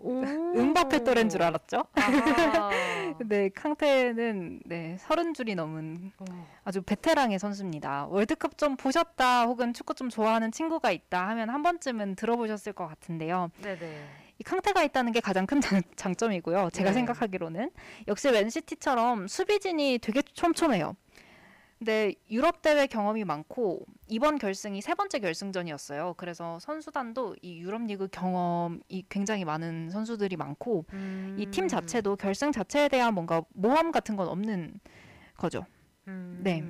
[0.01, 0.23] 오.
[0.23, 1.85] 은바페 또래인 줄 알았죠.
[3.19, 6.25] 근데 캉테는 네, 서른 줄이 넘은 어.
[6.65, 8.07] 아주 베테랑의 선수입니다.
[8.07, 13.51] 월드컵 좀 보셨다 혹은 축구 좀 좋아하는 친구가 있다 하면 한 번쯤은 들어보셨을 것 같은데요.
[13.63, 14.05] 네네.
[14.39, 16.71] 이 캉테가 있다는 게 가장 큰 장, 장점이고요.
[16.73, 16.95] 제가 네.
[16.95, 17.71] 생각하기로는
[18.07, 20.95] 역시 맨시티처럼 수비진이 되게 촘촘해요.
[21.79, 26.15] 근데 유럽 대회 경험이 많고 이번 결승이 세 번째 결승전이었어요.
[26.17, 30.87] 그래서 선수단도 이 유럽 리그 경험이 굉장히 많은 선수들이 많고
[31.37, 31.69] 이팀 음.
[31.69, 34.81] 자체도 결승 자체에 대한 뭔가 모험 같은 건 없는
[35.37, 35.67] 거죠.
[36.09, 36.41] 음.
[36.43, 36.65] 네.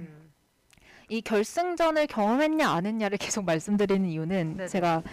[1.08, 4.68] 이 결승전을 경험했냐 안 했냐를 계속 말씀드리는 이유는 네네.
[4.68, 5.04] 제가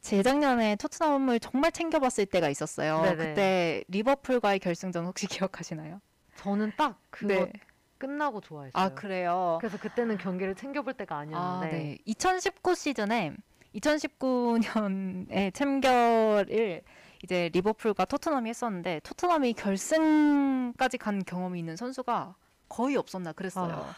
[0.00, 3.02] 재작년에 토트넘을 정말 챙겨봤을 때가 있었어요.
[3.02, 3.16] 네네.
[3.16, 6.00] 그때 리버풀과의 결승전 혹시 기억하시나요?
[6.36, 7.52] 저는 딱 그거 네.
[7.98, 8.82] 끝나고 좋아했어요.
[8.82, 9.58] 아 그래요.
[9.60, 11.76] 그래서 그때는 경기를 챙겨볼 때가 아, 아니었는데.
[11.76, 11.98] 네.
[12.04, 13.34] 2019 시즌에
[13.74, 16.82] 2019년에 챔결을
[17.22, 22.34] 이제 리버풀과 토트넘이 했었는데 토트넘이 결승까지 간 경험이 있는 선수가
[22.68, 23.72] 거의 없었나 그랬어요.
[23.72, 23.94] 아.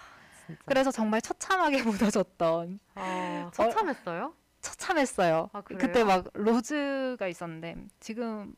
[0.65, 4.33] 그래서 정말 처참하게 무너졌던 아, 처참했어요?
[4.61, 5.51] 처참했어요.
[5.53, 5.61] 아?
[5.63, 8.55] 그때 막 로즈가 있었는데 지금은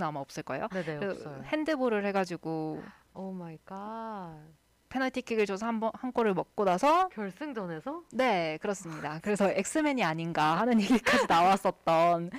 [0.00, 0.68] 아마 없을 거예요.
[0.72, 1.42] 네네 그 없어요.
[1.44, 2.82] 핸드볼을 해가지고
[3.14, 4.38] 오 마이 갓.
[4.88, 8.02] 페널티킥을 줘서 한번 한 골을 먹고 나서 결승전에서?
[8.12, 9.18] 네 그렇습니다.
[9.22, 12.30] 그래서 엑스맨이 아닌가 하는 얘기까지 나왔었던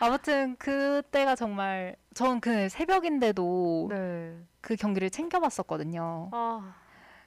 [0.00, 4.36] 아무튼 그때가 정말 전 그 새벽인데도 네.
[4.60, 6.30] 그 경기를 챙겨봤었거든요.
[6.32, 6.74] 아,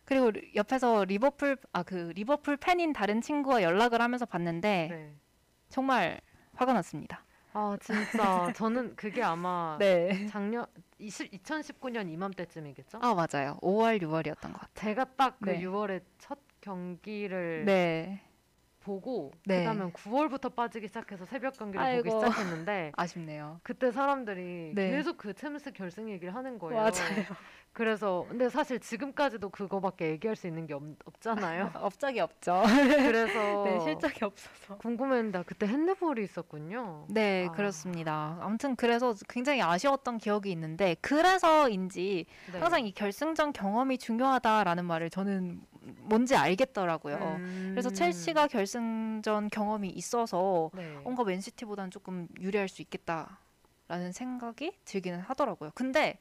[0.05, 5.15] 그리고 리- 옆에서 리버풀 아 그 리버풀 팬인 다른 친구와 연락을 하면서 봤는데 네.
[5.69, 6.19] 정말
[6.55, 7.24] 화가 났습니다.
[7.57, 10.27] 아 진짜 저는 그게 아마 네.
[10.27, 10.65] 작년
[10.99, 12.99] 20, 2019년 이맘때쯤이겠죠?
[13.01, 13.57] 아 맞아요.
[13.61, 14.69] 5월 6월이었던 것 같아요.
[14.73, 15.61] 제가 딱그 네.
[15.61, 18.21] 6월에 첫 경기를 네.
[18.81, 19.59] 보고 네.
[19.59, 22.03] 그다음에 9월부터 빠지기 시작해서 새벽 경기를 아이고.
[22.03, 23.61] 보기 시작했는데 아쉽네요.
[23.63, 24.91] 그때 사람들이 네.
[24.91, 26.75] 계속 그 챔스 결승 얘기를 하는 거예요.
[26.81, 26.91] 맞아요.
[27.75, 31.71] 그래서 근데 사실 지금까지도 그거밖에 얘기할 수 있는 게 없, 없잖아요.
[31.75, 32.63] 업적이 없죠.
[32.65, 33.33] 그래서
[33.67, 34.77] 네, 실적이 없어서.
[34.77, 37.05] 궁금했는데 그때 핸드볼이 있었군요.
[37.09, 37.51] 네, 아.
[37.51, 38.37] 그렇습니다.
[38.39, 42.59] 아무튼 그래서 굉장히 아쉬웠던 기억이 있는데 그래서인지 네.
[42.59, 45.59] 항상 이 결승전 경험이 중요하다라는 말을 저는
[45.97, 47.17] 뭔지 알겠더라고요.
[47.41, 47.71] 음.
[47.73, 50.95] 그래서 첼시가 결승전 경험이 있어서 네.
[51.03, 55.71] 뭔가 맨시티보다는 조금 유리할 수 있겠다라는 생각이 들기는 하더라고요.
[55.75, 56.17] 근데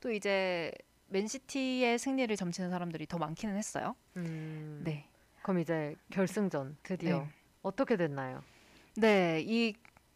[0.00, 0.72] 또 이제
[1.08, 3.94] 맨시티의 승리를 점치는 사람들이 더 많기는 했어요.
[4.16, 4.82] 음.
[4.84, 5.08] 네.
[5.42, 7.28] 그럼 이제 결승전 드디어 네.
[7.62, 8.42] 어떻게 됐나요?
[8.96, 9.74] 네, 이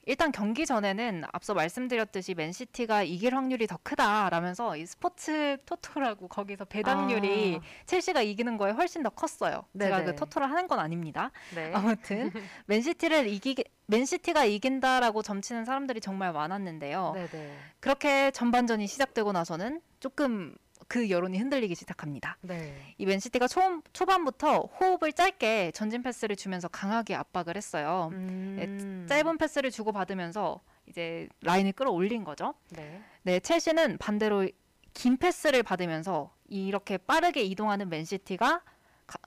[0.08, 7.60] 일단 경기 전에는 앞서 말씀드렸듯이 맨시티가 이길 확률이 더 크다라면서 이 스포츠 토토라고 거기서 배당률이
[7.60, 9.66] 아, 첼시가 이기는 거에 훨씬 더 컸어요.
[9.78, 10.12] 제가 네네.
[10.12, 11.30] 그 토토를 하는 건 아닙니다.
[11.54, 11.72] 네.
[11.76, 12.32] 아무튼
[12.66, 17.12] 맨시티를 이기게 맨시티가 이긴다라고 점치는 사람들이 정말 많았는데요.
[17.14, 17.56] 네네.
[17.80, 20.56] 그렇게 전반전이 시작되고 나서는 조금
[20.88, 22.38] 그 여론이 흔들리기 시작합니다.
[22.40, 22.94] 네.
[22.96, 28.08] 이 맨시티가 초, 초반부터 호흡을 짧게 전진 패스를 주면서 강하게 압박을 했어요.
[28.12, 29.06] 음.
[29.08, 32.54] 짧은 패스를 주고 받으면서 이제 라인을 끌어올린 거죠.
[32.70, 33.02] 네.
[33.22, 34.48] 네, 첼시는 반대로
[34.94, 38.62] 긴 패스를 받으면서 이렇게 빠르게 이동하는 맨시티가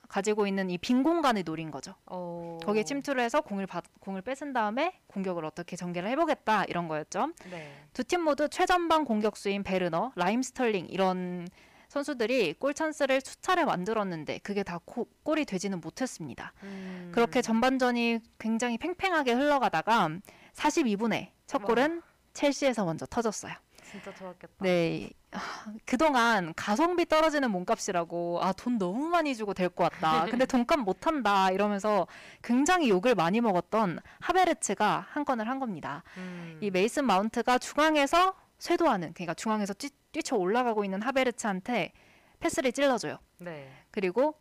[0.08, 1.94] 가, 지고 있는 이 빈 공간을 노린 거죠.
[2.06, 2.58] 어.
[2.64, 7.32] 거기에 침투를 해서 공을 받, 공을 뺏은 다음에 공격을 어떻게 전개를 해보겠다 이런 거였죠.
[7.50, 7.72] 네.
[7.92, 11.48] 두팀 모두 최전방 공격수인 베르너, 라힘 스털링 이런
[11.88, 16.52] 선수들이 골 찬스를 수차례 만들었는데 그게 다 고- 골이 되지는 못했습니다.
[16.62, 17.10] 음.
[17.12, 20.08] 그렇게 전반전이 굉장히 팽팽하게 흘러가다가
[20.54, 21.66] 42분에 첫 와.
[21.66, 23.52] 골은 첼시에서 먼저 터졌어요.
[23.92, 24.54] 진짜 좋았겠다.
[24.60, 25.10] 네.
[25.32, 25.38] 아,
[25.86, 30.26] 그동안 가성비 떨어지는 몸값이라고 아 돈 너무 많이 주고 될것 같다.
[30.26, 32.06] 근데 돈값 못한다 이러면서
[32.42, 36.02] 굉장히 욕을 많이 먹었던 하베르츠가 한 건을 한 겁니다.
[36.16, 36.58] 음.
[36.60, 41.92] 이 메이슨 마운트가 중앙에서 쇄도하는 그러니까 중앙에서 뛰, 뛰쳐 올라가고 있는 하베르츠한테
[42.40, 43.18] 패스를 찔러줘요.
[43.38, 43.70] 네.
[43.90, 44.34] 그리고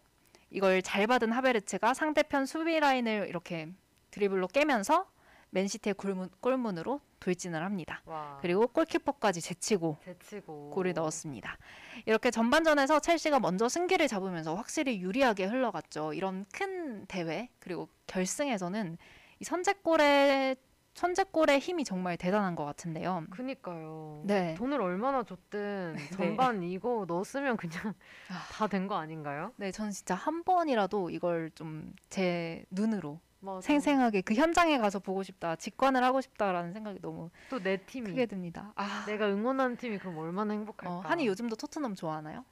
[0.49, 3.69] 이걸 잘 받은 하베르츠가 상대편 수비 라인을 이렇게
[4.11, 5.07] 드리블로 깨면서
[5.51, 8.01] 맨시티의 골문, 골문으로 돌진을 합니다.
[8.05, 8.37] 와.
[8.41, 11.57] 그리고 골키퍼까지 제치고 제치고 골을 넣었습니다.
[12.05, 16.13] 이렇게 전반전에서 첼시가 먼저 승기를 잡으면서 확실히 유리하게 흘러갔죠.
[16.13, 18.97] 이런 큰 대회 그리고 결승에서는
[19.39, 20.55] 이 선제골의
[20.93, 23.25] 선제골의 힘이 정말 대단한 것 같은데요.
[23.29, 24.23] 그니까요.
[24.25, 24.55] 네.
[24.55, 27.93] 돈을 얼마나 줬든 전반 이거 넣었으면 그냥
[28.29, 28.45] 아.
[28.51, 29.53] 다된 거 아닌가요?
[29.55, 33.61] 네, 저는 진짜 한 번이라도 이걸 좀 제 눈으로 맞아.
[33.61, 38.25] 생생하게 그 현장에 가서 보고 싶다, 직관을 하고 싶다라는 생각이 너무 또 내 팀이 크게
[38.27, 38.71] 듭니다.
[38.75, 40.95] 아, 내가 응원하는 팀이 그럼 얼마나 행복할까?
[40.95, 42.45] 어, 한이 요즘도 토트넘 좋아하나요?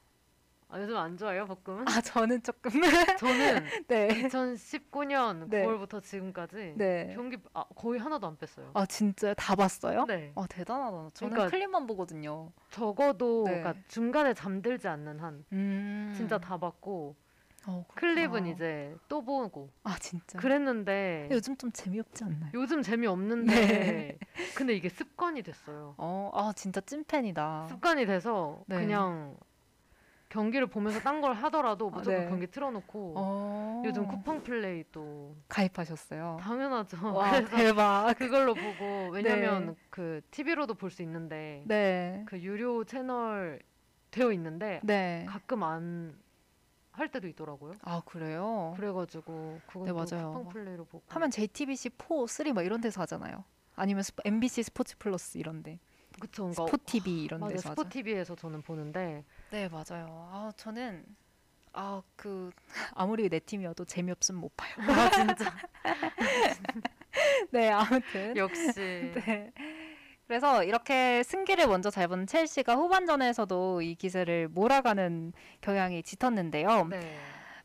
[0.72, 1.88] 아, 요즘 안 좋아요, 볶음은?
[1.88, 2.70] 아, 저는 조금
[3.20, 5.66] 저는 네, 2019년 네.
[5.66, 7.12] 9월부터 지금까지 네.
[7.16, 8.70] 경기 아, 거의 하나도 안 뺐어요.
[8.76, 10.06] 아 진짜 다 봤어요?
[10.06, 10.32] 네.
[10.36, 11.10] 아 대단하다.
[11.16, 12.52] 저는 그러니까- 클립만 보거든요.
[12.70, 13.62] 적어도 네.
[13.62, 17.16] 그러니까 중간에 잠들지 않는 한 음, 진짜 다 봤고
[17.68, 18.48] 어, 클립은.
[18.48, 20.40] 이제 또 보고 아 진짜.
[20.40, 22.52] 그랬는데 요즘 좀 재미없지 않나요?
[22.54, 24.18] 요즘 재미없는데 네.
[24.56, 25.94] 근데 이게 습관이 됐어요.
[25.98, 27.68] 어, 아 진짜 찐팬이다.
[27.70, 28.78] 습관이 돼서 네.
[28.78, 29.36] 그냥
[30.30, 32.30] 경기를 보면서 딴 걸 하더라도 아, 무조건 네.
[32.30, 36.38] 경기 틀어놓고 어, 요즘 쿠팡 플레이 또 가입하셨어요.
[36.40, 37.14] 당연하죠.
[37.14, 38.14] 와 대박.
[38.18, 39.76] 그걸로 보고 왜냐면 네.
[39.90, 43.60] 그 TV로도 볼 수 있는데 네, 그 유료 채널
[44.12, 45.26] 되어 있는데 네.
[45.28, 46.16] 가끔 안
[47.00, 47.74] 할 때도 있더라고요.
[47.82, 48.74] 아 그래요?
[48.76, 50.32] 그래가지고 그건 네, 맞아요.
[50.34, 53.44] 쿠팡 플레이로 보고 하면 JTBC 4, 3 막 이런 데서 하잖아요.
[53.76, 55.80] 아니면 스포, MBC 스포츠 플러스 이런데
[56.20, 56.44] 그쵸.
[56.44, 57.90] 그러니까 스포 TV 이런 맞아 데서 스포 하죠.
[57.90, 60.08] TV에서 저는 보는데 네 맞아요.
[60.32, 61.06] 아 저는
[61.74, 62.52] 아 그
[62.96, 64.76] 아무리 내 팀이어도 재미없으면 못 봐요.
[64.80, 65.46] 아 진짜
[67.52, 68.80] 네 아무튼 역시
[69.16, 69.52] 네.
[70.30, 76.88] 그래서 이렇게 승기를 먼저 잡은 첼시가 후반전에서도 이 기세를 몰아가는 경향이 짙었는데요.
[76.90, 77.18] 네.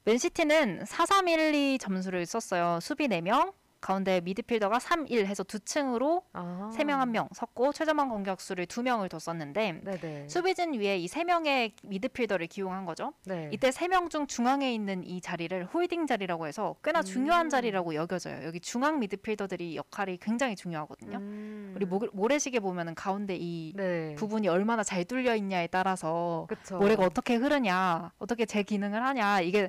[0.05, 2.79] 맨시티는 4-3-1-2 전술을 썼어요.
[2.81, 3.53] 수비 4명,
[3.85, 6.71] 가운데 미드필더가 3-1 해서 두 층으로 아.
[6.75, 10.29] 3명 1명 섰고 최전방 공격수를 2명을 뒀었는데 네네.
[10.29, 13.13] 수비진 위에 이 3명의 미드필더를 기용한 거죠.
[13.27, 13.51] 네.
[13.53, 17.05] 이때 3명 중 중앙에 있는 이 자리를 홀딩 자리라고 해서 꽤나 음.
[17.05, 18.47] 중요한 자리라고 여겨져요.
[18.47, 21.19] 여기 중앙 미드필더들이 역할이 굉장히 중요하거든요.
[21.19, 21.75] 음.
[21.77, 24.15] 우리 모, 모래시계 보면은 가운데 이 네.
[24.15, 26.79] 부분이 얼마나 잘 뚫려 있냐에 따라서 그쵸.
[26.79, 29.69] 모래가 어떻게 흐르냐, 어떻게 제 기능을 하냐 이게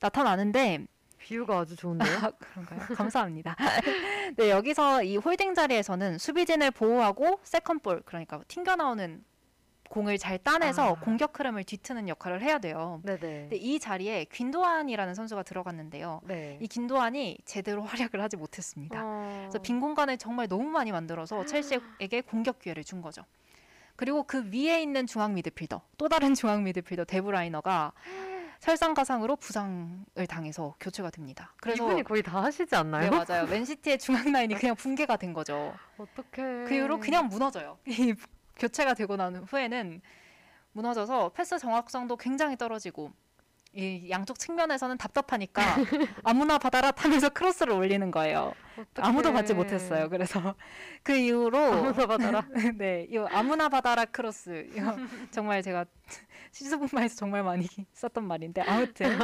[0.00, 0.86] 나타나는데
[1.24, 2.18] 비유가 아주 좋은데요.
[2.18, 2.80] 아, 그런가요?
[2.94, 3.56] 감사합니다.
[4.36, 9.24] 네 여기서 이 홀딩 자리에서는 수비진을 보호하고 second ball 그러니까 튕겨 나오는
[9.88, 11.00] 공을 잘 따내서 아.
[11.00, 13.00] 공격 흐름을 뒤트는 역할을 해야 돼요.
[13.04, 13.20] 네네.
[13.20, 16.20] 근데 이 자리에 귄도안이라는 선수가 들어갔는데요.
[16.24, 16.58] 네.
[16.60, 19.00] 이 귄도안이 제대로 활약을 하지 못했습니다.
[19.02, 19.44] 어...
[19.44, 23.22] 그래서 빈 공간을 정말 너무 많이 만들어서 첼시에게 공격 기회를 준 거죠.
[23.96, 27.92] 그리고 그 위에 있는 중앙 미드필더, 또 다른 중앙 미드필더 데브라위너가
[28.60, 31.52] 설상가상으로 부상을 당해서 교체가 됩니다.
[31.60, 33.10] 그래서 이분이 거의 다 하시지 않나요?
[33.10, 33.46] 네 맞아요.
[33.46, 35.74] 맨시티의 중앙 라인이 그냥 붕괴가 된 거죠.
[35.98, 36.42] 어떻게?
[36.42, 37.78] 그 이후로 그냥 무너져요.
[37.86, 38.14] 이
[38.58, 40.00] 교체가 되고 난 후에는
[40.72, 43.12] 무너져서 패스 정확성도 굉장히 떨어지고
[43.74, 45.62] 이 양쪽 측면에서는 답답하니까
[46.22, 48.54] 아무나 받아라 하면서 크로스를 올리는 거예요.
[48.96, 50.08] 아무도 받지 못했어요.
[50.08, 50.54] 그래서
[51.02, 52.46] 그 이후로 아무나 받아라.
[52.78, 54.96] 네, 이 아무나 받아라 크로스 이거
[55.32, 55.86] 정말 제가
[56.52, 59.18] 시즈분마에서 정말 많이 썼던 말인데 아무튼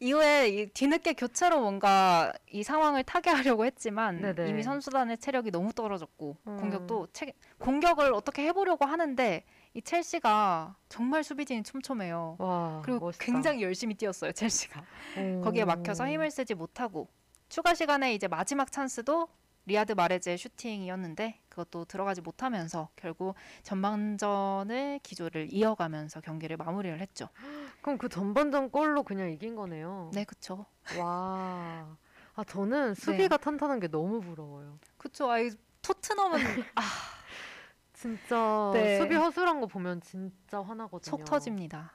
[0.00, 4.48] 이후에 이 뒤늦게 교체로 뭔가 이 상황을 타개하려고 했지만 네네.
[4.48, 6.56] 이미 선수단의 체력이 너무 떨어졌고 음.
[6.56, 9.44] 공격도 체, 공격을 어떻게 해보려고 하는데
[9.74, 12.36] 이 첼시가 정말 수비진이 촘촘해요.
[12.38, 13.24] 와, 그리고 멋있다.
[13.24, 14.84] 굉장히 열심히 뛰었어요 첼시가.
[15.42, 15.66] 거기에 오.
[15.66, 17.08] 막혀서 힘을 쓰지 못하고
[17.48, 19.28] 추가 시간에 이제 마지막 찬스도
[19.64, 27.28] 리야드 마레즈의 슈팅이었는데 그것도 들어가지 못하면서 결국 전반전을 기조를 이어가면서 경기를 마무리를 했죠.
[27.80, 30.10] 그럼 그 전반전 골로 그냥 이긴 거네요.
[30.12, 30.66] 네, 그쵸.
[30.98, 31.96] 와.
[32.34, 33.00] 아, 저는 네.
[33.00, 34.78] 수비가 탄탄한 게 너무 부러워요.
[34.98, 35.30] 그쵸.
[35.30, 35.50] 아이
[35.82, 36.38] 토트넘은
[38.02, 38.98] 진짜 네.
[38.98, 41.08] 수비 허술한 거 보면 진짜 화나거든요.
[41.08, 41.92] 속 터집니다.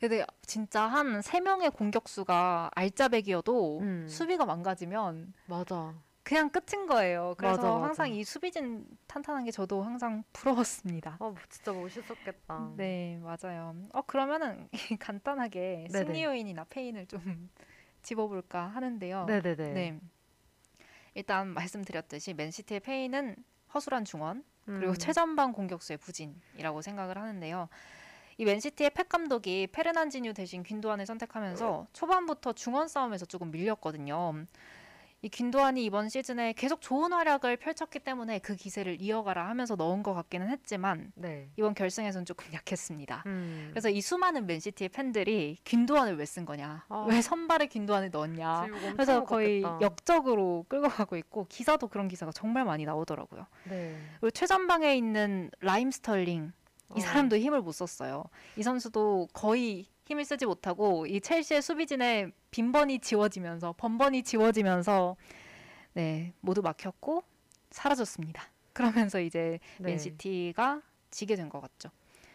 [0.00, 4.08] 근데 진짜 한 세 명의 공격수가 알짜배기여도 음.
[4.08, 5.94] 수비가 망가지면 맞아.
[6.22, 7.34] 그냥 끝인 거예요.
[7.36, 7.84] 그래서 맞아, 맞아.
[7.84, 11.18] 항상 이 수비진 탄탄한 게 저도 항상 부러웠습니다.
[11.20, 12.72] 아, 진짜 멋있었겠다.
[12.76, 13.74] 네, 맞아요.
[13.92, 14.68] 어 그러면은
[15.00, 16.04] 간단하게 네네.
[16.06, 17.20] 승리 요인이나 페인을 좀
[18.02, 19.26] 짚어볼까 하는데요.
[19.26, 19.72] 네네네.
[19.72, 20.00] 네.
[21.14, 23.36] 일단 말씀드렸듯이 맨시티의 페인은
[23.74, 24.94] 허술한 중원 그리고 음.
[24.94, 27.68] 최전방 공격수의 부진이라고 생각을 하는데요.
[28.38, 34.44] 이 맨시티의 펩 감독이 페르난지뉴 대신 균도안을 선택하면서 초반부터 중원 싸움에서 조금 밀렸거든요.
[35.22, 40.12] 이 균도안이 이번 시즌에 계속 좋은 활약을 펼쳤기 때문에 그 기세를 이어가라 하면서 넣은 것
[40.14, 41.48] 같기는 했지만 네.
[41.56, 43.22] 이번 결승에서는 조금 약했습니다.
[43.26, 43.68] 음.
[43.70, 47.06] 그래서 이 수많은 맨시티의 팬들이 균도안을 왜 쓴 거냐, 아.
[47.08, 49.86] 왜 선발에 균도안을 넣었냐, 그래서 거의 먹었겠다.
[49.86, 53.46] 역적으로 끌고 가고 있고 기사도 그런 기사가 정말 많이 나오더라고요.
[53.70, 53.96] 네.
[54.20, 56.52] 그리고 최전방에 있는 라힘 스털링
[56.96, 57.00] 이 어.
[57.00, 58.24] 사람도 힘을 못 썼어요.
[58.56, 62.30] 이 선수도 거의 힘을 쓰지 못하고 이 첼시의 수비진에
[62.60, 65.16] 빈번히 지워지면서 번번이 지워지면서
[65.92, 67.22] 네 모두 막혔고
[67.70, 68.42] 사라졌습니다.
[68.72, 69.90] 그러면서 이제 네.
[69.90, 70.80] 맨시티가
[71.10, 71.90] 지게 된 것 같죠.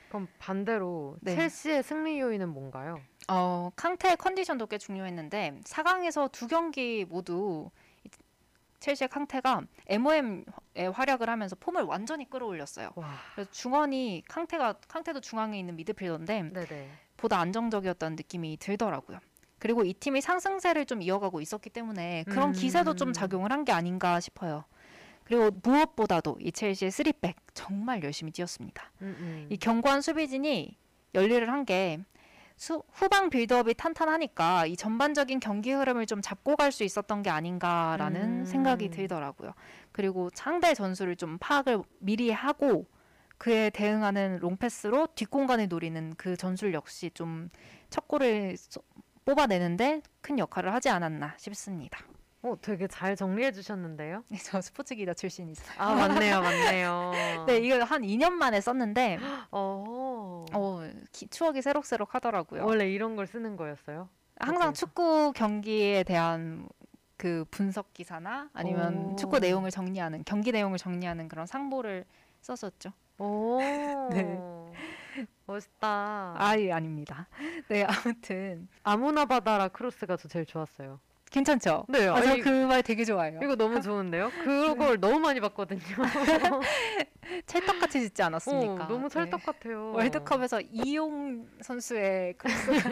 [0.10, 1.34] 그럼 반대로 네.
[1.36, 3.02] 첼시의 승리 요인은 뭔가요?
[3.30, 7.72] 어, 캉테의 컨디션도 꽤 중요했는데 4강에서 두 경기 모두
[8.04, 8.10] 이
[8.80, 10.44] 첼시의 캉테가 MOM에
[10.94, 12.92] 활약을 하면서 폼을 완전히 끌어올렸어요.
[12.94, 13.10] 와.
[13.34, 16.90] 그래서 중원이 캉테가 캉테도 중앙에 있는 미드필더인데 네네.
[17.18, 19.18] 보다 안정적이었다는 느낌이 들더라고요.
[19.62, 22.52] 그리고 이 팀이 상승세를 좀 이어가고 있었기 때문에 그런 음.
[22.54, 24.66] 기세도 좀 작용을 한 게 아닌가 싶어요.
[25.24, 28.92] 그리고 무엇보다도 이 첼시의 3백 정말 열심히 뛰었습니다.
[29.04, 29.48] 음, 음.
[29.52, 30.76] 이 견고한 수비진이
[31.14, 32.00] 열일을 한게
[32.94, 38.46] 후방 빌드업이 탄탄하니까 이 전반적인 경기 흐름을 좀 잡고 갈 수 있었던 게 아닌가라는 음.
[38.46, 39.54] 생각이 들더라고요.
[39.92, 42.88] 그리고 상대 전술을 좀 파악을 미리 하고
[43.38, 47.50] 그에 대응하는 롱패스로 뒷공간을 노리는 그 전술 역시 좀
[47.92, 48.82] 첫 골을 쏘-
[49.26, 52.00] 뽑아내는데 큰 역할을 하지 않았나 싶습니다.
[52.44, 54.24] 어, 되게 잘 정리해 주셨는데요.
[54.30, 55.62] 네, 저 스포츠 기자 출신이죠.
[55.78, 57.12] 아, 맞네요, 맞네요.
[57.48, 59.20] 네, 이거 한 2년 만에 썼는데
[59.52, 60.46] 어.
[60.54, 62.66] 어, 기- 추억이 새록새록 하더라고요.
[62.66, 64.10] 원래 이런 걸 쓰는 거였어요?
[64.40, 64.74] 항상?
[64.74, 66.68] 축구 경기에 대한
[67.16, 69.16] 그 분석 기사나 아니면 오.
[69.16, 72.06] 축구 내용을 정리하는 경기 내용을 정리하는 그런 상보를
[72.42, 72.92] 썼었죠.
[73.20, 73.60] 오.
[74.10, 74.40] 네.
[75.46, 76.36] 멋있다.
[76.38, 77.28] 아예 아닙니다.
[77.70, 81.00] 네 아무튼 아무나 받아라 크로스가 저 제일 좋았어요.
[81.32, 81.86] 괜찮죠.
[81.88, 83.40] 네, 아, 아니, 저그 말 되게 좋아해요.
[83.42, 84.30] 이거 너무 좋은데요?
[84.44, 85.80] 그걸 너무 많이 봤거든요.
[87.46, 88.74] 찰떡같이 짓지 않았습니까?
[88.74, 89.10] 어, 너무 네.
[89.10, 89.94] 찰떡 같아요.
[89.94, 92.92] 월드컵에서 이용 선수의 크로스가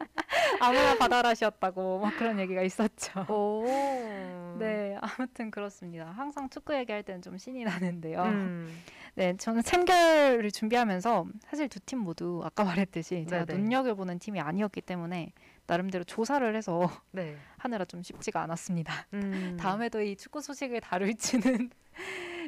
[0.60, 3.20] 아무나 받아라시였다고 막 그런 얘기가 있었죠.
[3.28, 3.64] 오.
[4.58, 6.06] 네, 아무튼 그렇습니다.
[6.10, 8.22] 항상 축구 얘기할 때는 좀 신이 나는데요.
[8.22, 8.82] 음.
[9.16, 13.60] 네, 저는 챔결을 준비하면서 사실 두 팀 모두 아까 말했듯이 제가 네네.
[13.62, 15.32] 눈여겨보는 팀이 아니었기 때문에
[15.66, 17.36] 나름대로 조사를 해서 네.
[17.58, 18.92] 하느라 좀 쉽지가 않았습니다.
[19.14, 19.56] 음.
[19.58, 21.70] 다음에도 이 축구 소식을 다룰지는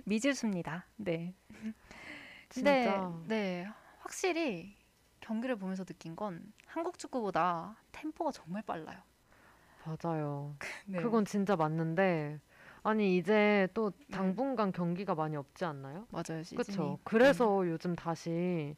[0.04, 0.86] 미지수입니다.
[0.96, 1.34] 네.
[2.48, 3.12] 진짜.
[3.26, 3.66] 네,
[4.00, 4.76] 확실히
[5.22, 9.00] 경기를 보면서 느낀 건 한국 축구보다 템포가 정말 빨라요.
[9.84, 10.54] 맞아요.
[10.86, 11.00] 네.
[11.00, 12.38] 그건 진짜 맞는데
[12.82, 14.14] 아니 이제 또 네.
[14.16, 16.06] 당분간 경기가 많이 없지 않나요?
[16.10, 16.42] 맞아요.
[16.50, 16.98] 그렇죠.
[17.04, 18.76] 그래서 요즘 다시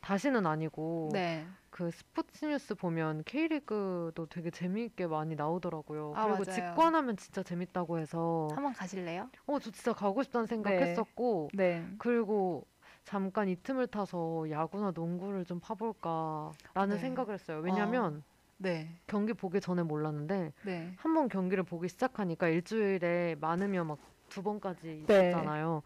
[0.00, 1.46] 다시는 아니고 네.
[1.70, 6.14] 그 스포츠 뉴스 보면 K리그도 되게 재미있게 많이 나오더라고요.
[6.16, 6.50] 아, 그리고 맞아요.
[6.54, 9.28] 직관하면 진짜 재밌다고 해서 한번 가실래요?
[9.46, 10.48] 어, 저 진짜 가고 싶다는 네.
[10.48, 11.86] 생각했었고 네.
[11.98, 12.66] 그리고
[13.06, 16.98] 잠깐 이 틈을 타서 야구나 농구를 좀 파볼까라는 네.
[16.98, 17.60] 생각을 했어요.
[17.60, 18.24] 왜냐면
[18.58, 19.00] 네.
[19.06, 20.92] 경기 보기 전에 몰랐는데 네.
[20.96, 23.98] 한번 경기를 보기 시작하니까 일주일에 많으면 막
[24.28, 25.30] 두 번까지 네.
[25.30, 25.82] 있었잖아요.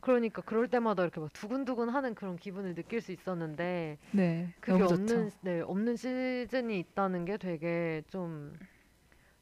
[0.00, 4.48] 그러니까 그럴 때마다 이렇게 막 두근두근 하는 그런 기분을 느낄 수 있었는데 네.
[4.60, 5.30] 그게 없는.
[5.42, 8.58] 네 없는 시즌이 있다는 게 되게 좀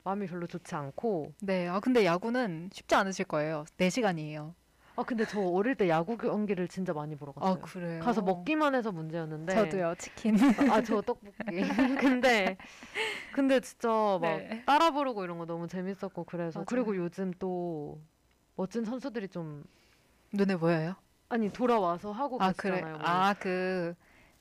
[0.05, 1.69] 마음이 별로 좋지 않고 네.
[1.69, 3.65] 아 근데 야구는 쉽지 않으실 거예요.
[3.77, 4.55] 4시간이에요.
[4.95, 7.63] 아 근데 저 어릴 때 야구 경기를 진짜 많이 보러 갔어요.
[7.63, 8.01] 그래요.
[8.03, 9.55] 가서 먹기만 해서 문제였는데.
[9.55, 10.37] 저도요 치킨.
[10.71, 11.61] 아 저 떡볶이.
[11.99, 12.57] 근데
[13.31, 14.63] 근데 진짜 막 네.
[14.67, 16.67] 따라 부르고 이런 거 너무 재밌었고 그래서 맞아요.
[16.67, 17.99] 그리고 요즘 또
[18.57, 19.65] 멋진 선수들이 좀
[20.33, 20.95] 눈에 보여요?
[21.31, 22.81] 아니 돌아와서 하고 아 그래.
[22.83, 22.99] 계시잖아요.
[22.99, 23.07] 뭐.
[23.09, 23.95] 아그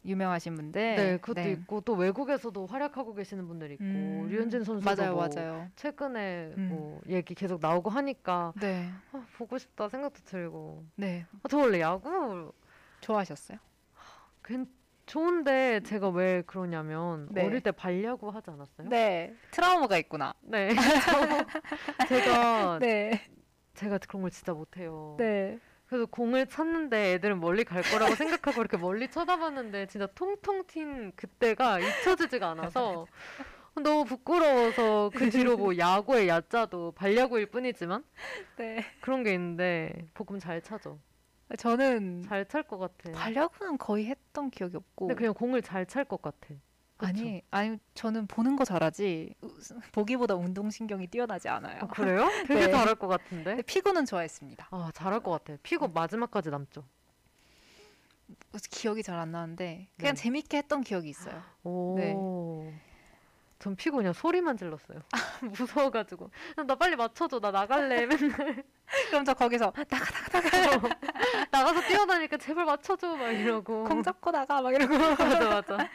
[0.05, 0.95] 유명하신 분들.
[0.95, 5.69] 네, 그것도 있고 또 외국에서도 활약하고 계시는 분들 있고 음, 류현진 선수도 맞아요, 뭐 맞아요.
[5.75, 6.67] 최근에 음.
[6.69, 11.25] 뭐 얘기 계속 나오고 하니까 네, 아, 보고 싶다 생각도 들고 네.
[11.43, 12.51] 아, 저 원래 야구
[13.01, 13.57] 좋아하셨어요?
[14.43, 14.65] 괜
[15.05, 17.45] 좋은데 제가 왜 그러냐면 네.
[17.45, 18.87] 어릴 때 발야구 하지 않았어요?
[18.89, 19.35] 네.
[19.51, 20.33] 트라우마가 있구나.
[20.41, 20.69] 네.
[20.73, 20.75] 저-
[22.07, 23.21] 제가 네,
[23.73, 25.15] 제가 그런 걸 진짜 못해요.
[25.19, 25.59] 네.
[25.91, 31.81] 그래서 공을 찼는데 애들은 멀리 갈 거라고 생각하고 이렇게 멀리 쳐다봤는데 진짜 통통 튄 그때가
[31.81, 33.05] 잊혀지지가 않아서
[33.75, 38.05] 너무 부끄러워서 그 뒤로 뭐 야구의 야자도 발야구일 뿐이지만
[38.55, 38.85] 네.
[39.01, 40.97] 그런 게 있는데 볶음 잘 차죠.
[41.57, 43.11] 저는 잘 찰 것 같아.
[43.11, 45.07] 발야구는 거의 했던 기억이 없고.
[45.07, 46.55] 근데 그냥 공을 잘 찰 것 같아.
[47.07, 49.49] 아니, 아니 저는 보는 거 잘하지 우-
[49.91, 51.79] 보기보다 운동 신경이 뛰어나지 않아요.
[51.83, 52.27] 아, 그래요?
[52.47, 52.71] 되게 네.
[52.71, 53.43] 잘할 것 같은데.
[53.51, 54.67] 근데 피구는 좋아했습니다.
[54.71, 55.57] 아 잘할 것 같아.
[55.63, 56.83] 피고 마지막까지 남죠.
[58.49, 60.21] 그래서 기억이 잘 안 나는데 그냥 네.
[60.21, 61.41] 재밌게 했던 기억이 있어요.
[61.63, 61.95] 오.
[61.97, 62.81] 네.
[63.61, 64.99] 전 피고 그냥 소리만 질렀어요.
[65.41, 66.31] 무서워가지고
[66.65, 68.63] 나 빨리 맞춰줘 나 나갈래 맨날
[69.11, 70.97] 그럼 저 거기서 나가 나가 나가
[71.51, 74.97] 나가서 뛰어다니까 제발 맞춰줘 막 이러고 공 잡고 나가 막 이러고.
[74.97, 75.89] 맞아 맞아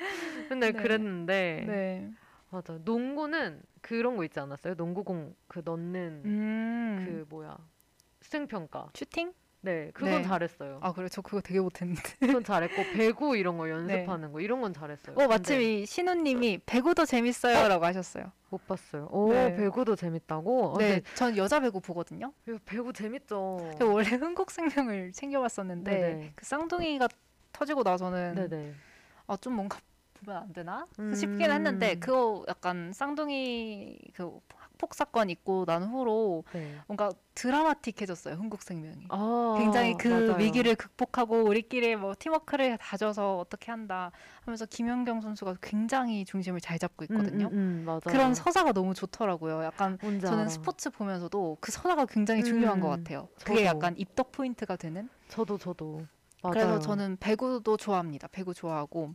[0.49, 0.81] 맨날 네.
[0.81, 2.11] 그랬는데 네.
[2.51, 4.75] 맞아 농구는 그런 거 있지 않았어요?
[4.75, 7.05] 농구공 그 넣는 음.
[7.05, 7.59] 그 뭐야
[8.23, 9.33] 수행평가 슈팅?
[9.67, 10.23] 네 그건 네.
[10.23, 10.79] 잘했어요.
[10.81, 12.01] 아 그래 저 그거 되게 못했는데.
[12.21, 15.17] 그건 잘했고 배구 이런 거 연습하는 거 이런 건 잘했어요.
[15.17, 18.31] 어 마침 근데 이 신우님이 배구도 재밌어요라고 하셨어요.
[18.49, 19.09] 못 봤어요.
[19.11, 19.57] 오 네.
[19.57, 20.75] 배구도 재밌다고?
[20.75, 22.33] 어, 네, 전 여자 배구 보거든요.
[22.65, 23.73] 배구 재밌죠.
[23.77, 26.33] 제가 원래 흥국생명을 챙겨봤었는데 네네.
[26.37, 27.09] 그 쌍둥이가
[27.53, 28.73] 터지고 나서는 네네.
[29.27, 29.81] 아좀 뭔가
[30.15, 31.13] 보면 안 되나 음.
[31.13, 34.41] 싶긴 했는데 그거 약간 쌍둥이 그학
[34.79, 36.75] 폭 사건 있고 난 후로 네.
[36.87, 39.07] 뭔가 드라마틱해졌어요 흥국생명이.
[39.11, 40.37] 아 굉장히 그 맞아요.
[40.43, 44.11] 위기를 극복하고 우리끼리 뭐 팀워크를 다져서 어떻게 한다
[44.45, 47.47] 하면서 김연경 선수가 굉장히 중심을 잘 잡고 있거든요.
[47.49, 48.01] 음, 음, 음.
[48.05, 49.65] 그런 서사가 너무 좋더라고요.
[49.65, 50.49] 약간 저는 알아.
[50.49, 53.29] 스포츠 보면서도 그 서사가 굉장히 중요한 것 음, 같아요.
[53.45, 53.67] 그게 저도.
[53.67, 55.09] 약간 입덕 포인트가 되는.
[55.29, 56.07] 저도 저도
[56.43, 56.53] 맞아요.
[56.53, 58.29] 그래서 저는 배구도 좋아합니다.
[58.29, 59.15] 배구 좋아하고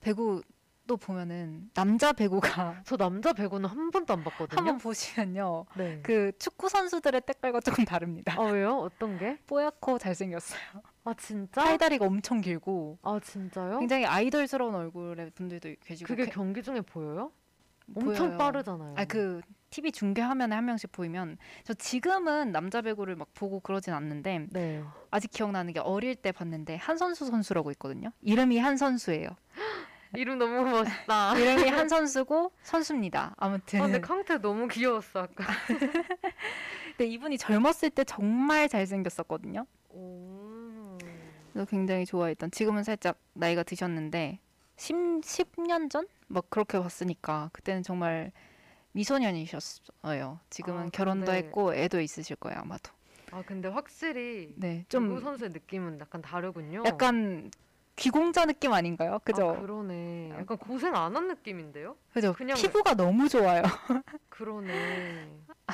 [0.00, 0.42] 배구
[0.88, 4.56] 도 보면은 남자 배구가 저 남자 배구는 한 번도 안 봤거든요.
[4.58, 5.66] 한번 보시면요.
[5.76, 6.00] 네.
[6.02, 8.34] 그 축구 선수들의 때깔과 조금 다릅니다.
[8.38, 8.78] 아 왜요?
[8.78, 9.38] 어떤 게?
[9.46, 10.58] 뽀얗고 잘생겼어요.
[11.04, 11.62] 아 진짜?
[11.62, 13.80] 팔다리가 엄청 길고 아 진짜요?
[13.80, 17.32] 굉장히 아이돌스러운 얼굴의 분들도 계시고 그게 게- 경기 중에 보여요?
[17.94, 18.08] 보여요.
[18.10, 18.94] 엄청 빠르잖아요.
[18.96, 23.92] 아 그 TV 중계 화면에 한 명씩 보이면 저 지금은 남자 배구를 막 보고 그러진
[23.92, 24.82] 않는데 네.
[25.10, 28.08] 아직 기억나는 게 어릴 때 봤는데 한선수 선수라고 있거든요.
[28.22, 29.28] 이름이 한선수예요.
[30.14, 31.36] 이름 너무 멋있다.
[31.38, 33.34] 이름이 한 선수고 선수입니다.
[33.36, 35.44] 아무튼 아, 근데 캉테 너무 귀여웠어 아까.
[36.96, 39.66] 근데 이분이 젊었을 때 정말 잘생겼었거든요.
[39.90, 40.96] 오.
[41.52, 44.40] 그래서 굉장히 좋아했던 지금은 살짝 나이가 드셨는데
[44.76, 46.06] 10, 10년 전?
[46.28, 48.32] 막 그렇게 봤으니까 그때는 정말
[48.92, 50.40] 미소년이셨어요.
[50.50, 52.90] 지금은 아, 결혼도 근데- 했고 애도 있으실 거예요 아마도.
[53.30, 56.82] 아 근데 확실히 네, 좀좀 선수의 느낌은 약간 다르군요.
[56.86, 57.50] 약간
[57.98, 59.18] 귀공자 느낌 아닌가요?
[59.24, 59.50] 그죠?
[59.50, 60.30] 아, 그러네.
[60.38, 61.96] 약간 고생 안 한 느낌인데요?
[62.12, 62.32] 그죠?
[62.32, 63.62] 그냥- 피부가 너무 좋아요.
[64.28, 65.32] 그러네.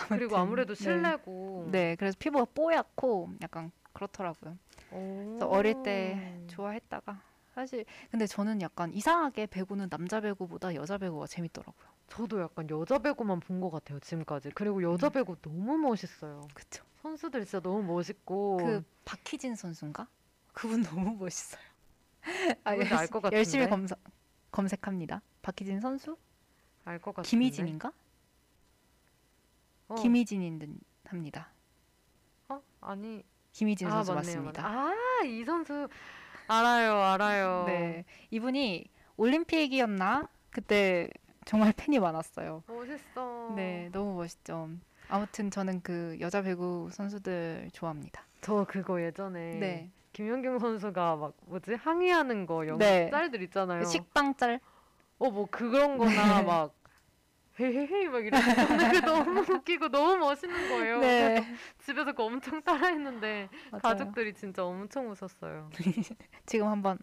[0.09, 0.83] 그리고 아무튼, 아무래도 네.
[0.83, 1.69] 실내고.
[1.71, 4.57] 네, 그래서 피부가 뽀얗고 약간 그렇더라고요.
[4.91, 5.27] 오.
[5.39, 7.21] 그래서 어릴 때 좋아했다가
[7.55, 11.95] 사실 근데 저는 약간 이상하게 배구는 남자 배구보다 여자 배구가 재밌더라고요.
[12.09, 14.51] 저도 약간 여자 배구만 본 것 같아요 지금까지.
[14.55, 15.13] 그리고 여자 음.
[15.13, 16.49] 배구 너무 멋있어요.
[16.55, 16.85] 그쵸?
[17.03, 18.57] 선수들 진짜 너무 멋있고.
[18.57, 20.07] 그 박희진 선수인가?
[20.55, 21.61] 그분 너무 멋있어요.
[22.65, 23.37] 아, 알것 같은데?
[23.37, 23.95] 열심히 검사,
[24.51, 25.21] 검색합니다.
[25.43, 26.17] 박희진 선수?
[26.85, 27.29] 알 것 같은데.
[27.31, 27.93] 김희진인가?
[29.89, 29.95] 어.
[29.97, 30.71] 김희진인 듯
[31.07, 31.49] 합니다.
[32.49, 32.61] 어?
[32.81, 33.23] 아니.
[33.53, 34.63] 김희진 선수 맞네요, 맞습니다.
[34.63, 34.79] 맞네.
[35.21, 35.89] 아, 이 선수
[36.49, 37.65] 알아요, 알아요.
[37.67, 40.29] 네, 이분이 올림픽이었나?
[40.51, 41.09] 그때
[41.45, 42.63] 정말 팬이 많았어요.
[42.67, 43.53] 멋있어.
[43.55, 44.71] 네, 너무 멋있죠.
[45.09, 48.25] 아무튼 저는 그 여자 배구 선수들 좋아합니다.
[48.41, 53.11] 저 그거 예전에 네, 김연경 선수가 막 뭐지 항의하는 거 영상 네.
[53.11, 53.81] 짤들 있잖아요.
[53.81, 54.61] 그 식빵 짤.
[55.19, 56.45] 어 뭐 그런 거나 네.
[56.47, 56.75] 막
[57.61, 60.99] 헤헤헤 막 이러는 거 그게 너무 웃기고 너무 멋있는 거예요.
[61.01, 61.45] 네,
[61.79, 63.81] 집에서 그거 엄청 따라했는데 맞아요.
[63.83, 65.71] 가족들이 진짜 엄청 웃었어요.
[66.47, 66.99] 지금 한번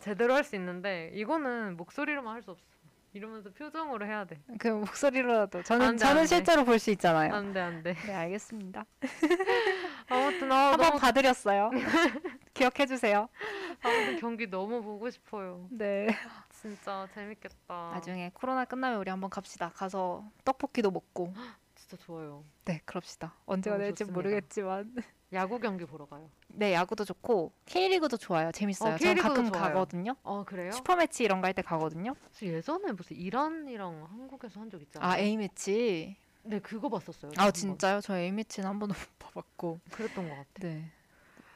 [0.00, 2.64] 제대로 할 수 있는데 이거는 목소리로만 할 수 없어.
[3.12, 4.38] 이러면서 표정으로 해야 돼.
[4.58, 6.26] 그 목소리로라도 저는 안 돼, 저는 안 돼.
[6.26, 7.34] 실제로 볼 수 있잖아요.
[7.34, 7.94] 안 돼, 안 돼.
[7.94, 8.84] 네, 알겠습니다.
[10.08, 11.70] 아무튼 아, 한번 너무 봐드렸어요.
[12.54, 13.28] 기억해 주세요.
[13.82, 15.66] 아무튼 경기 너무 보고 싶어요.
[15.70, 16.08] 네.
[16.50, 17.90] 진짜 재밌겠다.
[17.94, 19.70] 나중에 코로나 끝나면 우리 한번 갑시다.
[19.74, 21.32] 가서 떡볶이도 먹고.
[21.74, 22.44] 진짜 좋아요.
[22.64, 23.34] 네, 그럽시다.
[23.46, 24.14] 언제가 될지 좋습니다.
[24.14, 24.94] 모르겠지만.
[25.32, 26.30] 야구 경기 보러 가요.
[26.48, 28.50] 네, 야구도 좋고 K리그도 좋아요.
[28.50, 28.94] 재밌어요.
[28.94, 29.62] 어, 저는 K리그도 가끔 좋아요.
[29.74, 30.16] 가거든요.
[30.22, 30.72] 어 그래요?
[30.72, 32.14] 슈퍼매치 이런 거 할 때 가거든요.
[32.32, 35.10] 저 예전에 무슨 이란이랑 한국에서 한 적 있잖아요.
[35.10, 36.16] 아, A매치.
[36.44, 37.32] 네 그거 봤었어요.
[37.36, 37.50] 아.
[37.50, 38.00] 진짜요?
[38.00, 39.80] 저 A매치는 한 번도 못 봐봤고.
[39.90, 40.48] 그랬던 것 같아.
[40.60, 40.90] 네.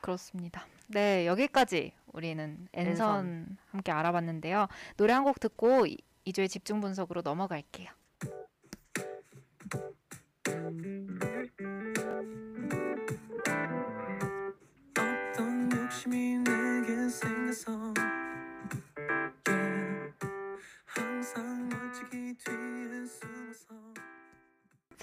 [0.02, 0.66] 그렇습니다.
[0.88, 3.56] 네, 여기까지 우리는 N선, N선.
[3.70, 4.66] 함께 알아봤는데요.
[4.98, 7.88] 노래 한 곡 듣고 이- 이주의 집중 분석으로 넘어갈게요.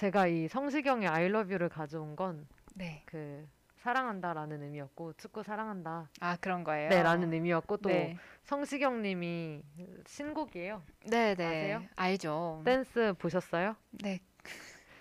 [0.00, 3.02] 제가 이 성시경의 I love you를 가져온 건 네.
[3.04, 6.88] 그 사랑한다라는 의미였고 축구 사랑한다 아, 그런 거예요.
[6.88, 8.16] 네 라는 의미였고 또 네.
[8.42, 9.62] 성시경 님이
[10.06, 10.82] 신곡이에요.
[11.06, 11.44] 네, 네.
[11.44, 11.82] 아세요?
[11.96, 12.62] 알죠.
[12.64, 13.76] 댄스 보셨어요?
[14.02, 14.20] 네.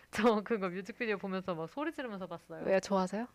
[0.12, 2.64] 저 그거 뮤직비디오 보면서 막 소리 지르면서 봤어요.
[2.66, 2.80] 왜요?
[2.80, 3.28] 좋아하세요?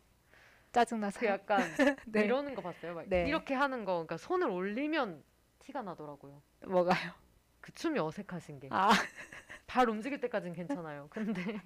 [0.73, 1.27] 짜증 그?
[1.27, 1.61] 약간
[2.07, 2.25] 네.
[2.25, 2.95] 이러는 거 봤어요.
[2.95, 3.29] 막 네.
[3.29, 5.23] 이렇게 하는 거, 그러니까 손을 올리면
[5.61, 6.43] 티가 나더라고요.
[6.67, 7.13] 뭐가요?
[7.61, 8.69] 그 춤이 어색하신 게.
[8.73, 8.91] 아,
[9.67, 11.07] 발 움직일 때까지는 괜찮아요.
[11.11, 11.61] 근데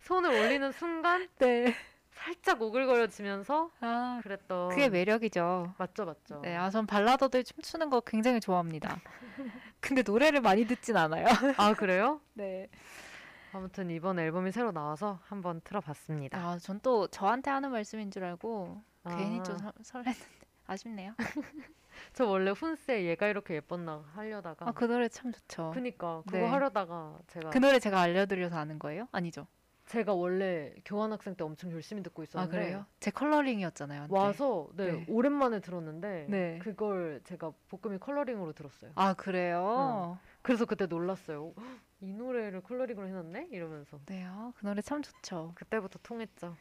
[0.00, 1.74] 손을 올리는 순간 네.
[2.12, 4.70] 살짝 오글거려지면서 아, 그랬던.
[4.70, 5.74] 그게 매력이죠.
[5.76, 6.40] 맞죠, 맞죠.
[6.40, 8.98] 네, 아, 전 발라더들 춤추는 거 굉장히 좋아합니다.
[9.80, 11.26] 근데 노래를 많이 듣진 않아요.
[11.58, 12.20] 아 그래요?
[12.32, 12.68] 네.
[13.56, 16.38] 아무튼 이번 앨범이 새로 나와서 한번 틀어봤습니다.
[16.38, 19.42] 아, 전 또 저한테 하는 말씀인 줄 알고 괜히 아.
[19.42, 20.14] 좀 설- 설렜는데
[20.66, 21.14] 아쉽네요.
[22.12, 24.68] 저 원래 훈세 얘가 이렇게 예뻤나 하려다가.
[24.68, 25.70] 아, 그 노래 참 좋죠.
[25.74, 26.46] 그니까 그거 네.
[26.46, 29.08] 하려다가 제가 그 노래 제가 알려드려서 아는 거예요?
[29.12, 29.46] 아니죠?
[29.86, 32.84] 제가 원래 교환학생 때 엄청 열심히 듣고 아, 있었는데 그래요?
[33.00, 34.02] 제 컬러링이었잖아요.
[34.02, 34.14] 한때.
[34.14, 35.04] 와서 네, 네.
[35.08, 36.58] 오랜만에 들었는데 네.
[36.60, 38.90] 그걸 제가 볶음이 컬러링으로 들었어요.
[38.96, 40.18] 아, 그래요?
[40.42, 41.54] 그래서 그때 놀랐어요.
[42.00, 45.52] 헉, 이 노래를 컬러링으로 해놨네 이러면서 네, 아, 그 노래 참 좋죠.
[45.54, 46.56] 그때부터 통했죠.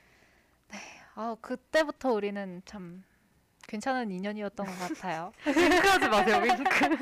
[1.15, 3.03] 아, 그때부터 우리는 참
[3.67, 5.31] 괜찮은 인연이었던 것 같아요.
[5.47, 6.97] 윙크하지 마세요 윙크.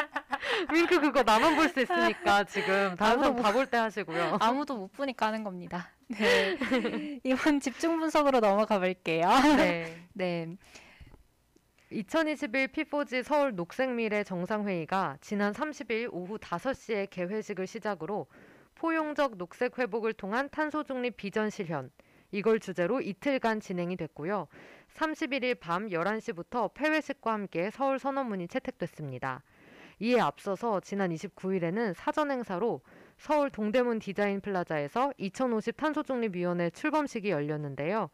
[0.74, 4.38] 윙크 그거 나만 볼 수 있으니까 지금 다른 사람 아무도 다볼 때 하시고요.
[4.40, 5.90] 아무도 못 보니까 하는 겁니다.
[6.08, 6.58] 네.
[7.24, 9.28] 이번 집중 분석으로 넘어가 볼게요.
[9.58, 10.08] 네.
[10.14, 10.56] 네.
[11.94, 18.26] 2021 피포지 서울 녹색미래 정상회의가 지난 30일 오후 5시에 개회식을 시작으로
[18.74, 21.92] 포용적 녹색 회복을 통한 탄소 중립 비전 실현
[22.32, 24.48] 이걸 주제로 이틀간 진행이 됐고요.
[24.96, 29.44] 31일 밤 11시부터 폐회식과 함께 서울 선언문이 채택됐습니다.
[30.00, 32.82] 이에 앞서서 지난 29일에는 사전 행사로
[33.18, 38.10] 서울 동대문 디자인 플라자에서 2050 탄소중립위원회 출범식이 열렸는데요.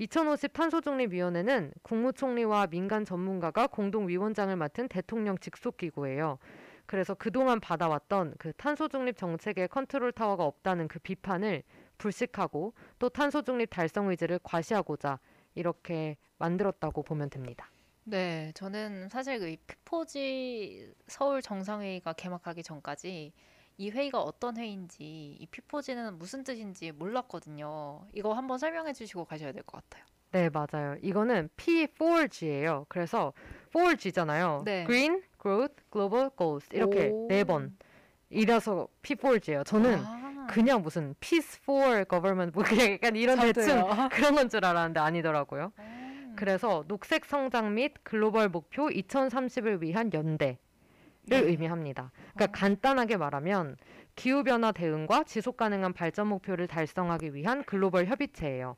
[0.00, 6.38] 2050 탄소중립위원회는 국무총리와 민간 전문가가 공동 위원장을 맡은 대통령 직속 기구예요.
[6.86, 11.62] 그래서 그동안 받아왔던 그 탄소중립 정책의 컨트롤 타워가 없다는 그 비판을
[11.98, 15.20] 불식하고 또 탄소중립 달성 의지를 과시하고자
[15.54, 17.70] 이렇게 만들었다고 보면 됩니다.
[18.04, 23.34] 네, 저는 사실 그 피포지 서울 정상회의가 개막하기 전까지
[23.80, 28.02] 이 회의가 어떤 회의인지, 이 피포지는 무슨 뜻인지 몰랐거든요.
[28.12, 30.04] 이거 한번 설명해 주시고 가셔야 될 것 같아요.
[30.32, 30.96] 네, 맞아요.
[31.00, 32.84] 이거는 P4G예요.
[32.90, 33.32] 그래서
[33.72, 34.64] 4G잖아요.
[34.64, 34.84] 네.
[34.84, 37.26] Green, Growth, Global Goals 이렇게 오.
[37.30, 37.74] 네 번.
[38.28, 39.64] 이라서 P4G예요.
[39.64, 44.08] 저는 아, 그냥 무슨 Peace for Government 뭐 그냥 약간 이런 대충 저도요.
[44.12, 45.72] 그런 건 줄 알았는데 아니더라고요.
[45.78, 46.34] 음.
[46.36, 50.58] 그래서 녹색 성장 및 글로벌 목표 2030을 위한 연대를 네.
[51.38, 52.10] 의미합니다.
[52.34, 52.48] 그러니까 어.
[52.52, 53.76] 간단하게 말하면
[54.16, 58.76] 기후 변화 대응과 지속 가능한 발전 목표를 달성하기 위한 글로벌 협의체예요.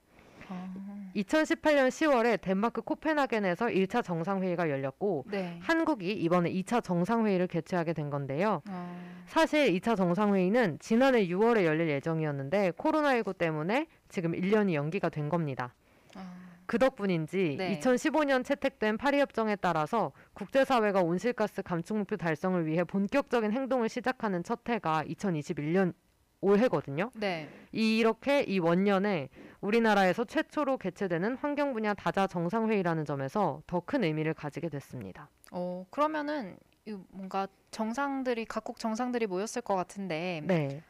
[0.48, 0.74] 아,
[1.16, 5.58] 2018년 10월에 덴마크 코펜하겐에서 1차 정상회의가 열렸고 네.
[5.62, 8.62] 한국이 이번에 2차 정상회의를 개최하게 된 건데요.
[8.68, 8.96] 아,
[9.26, 15.74] 사실 2차 정상회의는 지난해 6월에 열릴 예정이었는데 코로나19 때문에 지금 1년이 연기가 된 겁니다.
[16.14, 17.78] 아, 그 덕분인지 네.
[17.78, 24.66] 2015년 채택된 파리 협정에 따라서 국제사회가 온실가스 감축 목표 달성을 위해 본격적인 행동을 시작하는 첫
[24.66, 25.92] 해가 2021년
[26.40, 27.10] 올해거든요.
[27.12, 27.50] 네.
[27.72, 29.28] 이렇게 이 원년에
[29.60, 35.28] 우리나라에서 최초로 개최되는 환경 분야 다자 정상회의라는 점에서 더 큰 의미를 가지게 됐습니다.
[35.50, 36.56] 어, 그러면은
[36.86, 40.82] 이 뭔가 정상들이 각국 정상들이 모였을 것 같은데 네.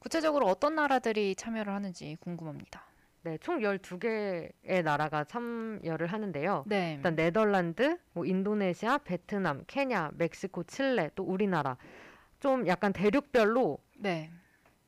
[0.00, 2.87] 구체적으로 어떤 나라들이 참여를 하는지 궁금합니다.
[3.28, 6.64] 네, 총 12개의 나라가 참여를 하는데요.
[6.66, 6.94] 네.
[6.96, 11.76] 일단 네덜란드, 뭐 인도네시아, 베트남, 케냐, 멕시코, 칠레, 또 우리나라.
[12.40, 14.30] 좀 약간 대륙별로 네.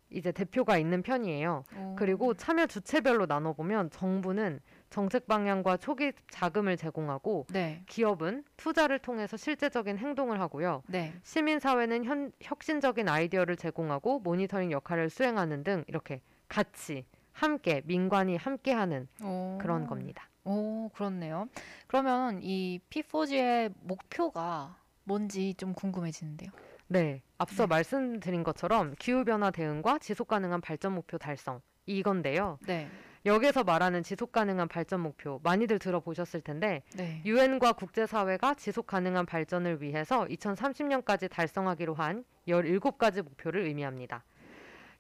[0.09, 1.64] 이제 대표가 있는 편이에요.
[1.76, 1.97] 오.
[1.97, 7.82] 그리고 참여 주체별로 나눠보면 정부는 정책 방향과 초기 자금을 제공하고 네.
[7.86, 10.82] 기업은 투자를 통해서 실제적인 행동을 하고요.
[10.86, 11.12] 네.
[11.22, 19.58] 시민사회는 현, 혁신적인 아이디어를 제공하고 모니터링 역할을 수행하는 등 이렇게 같이 함께 민관이 함께하는 오.
[19.60, 20.28] 그런 겁니다.
[20.44, 21.48] 오, 그렇네요.
[21.86, 26.50] 그러면 이 P4G의 목표가 뭔지 좀 궁금해지는데요.
[26.88, 27.68] 네, 앞서 네.
[27.68, 32.58] 말씀드린 것처럼 기후 변화 대응과 지속 가능한 발전 목표 달성 이건데요.
[32.66, 32.88] 네.
[33.26, 37.20] 여기서 말하는 지속 가능한 발전 목표 많이들 들어보셨을 텐데 네.
[37.24, 44.24] 유엔과 국제 사회가 지속 가능한 발전을 위해서 2030년까지 달성하기로 한 17가지 목표를 의미합니다.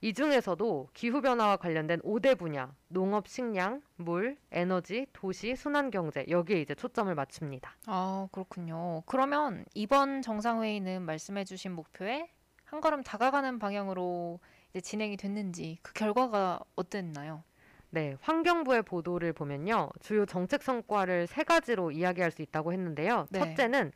[0.02, 7.14] 이 중에서도 기후변화와 관련된 5대 분야, 농업, 식량, 물, 에너지, 도시, 순환경제 여기에 이제 초점을
[7.14, 7.76] 맞춥니다.
[7.86, 9.02] 아, 그렇군요.
[9.04, 12.30] 그러면 이번 정상회의는 말씀해주신 목표에
[12.64, 14.40] 한 걸음 다가가는 방향으로
[14.70, 17.44] 이제 진행이 됐는지 그 결과가 어땠나요?
[17.90, 19.90] 네, 환경부의 보도를 보면요.
[20.00, 23.26] 주요 정책 성과를 세 가지로 이야기할 수 있다고 했는데요.
[23.30, 23.40] 네.
[23.40, 23.92] 첫째는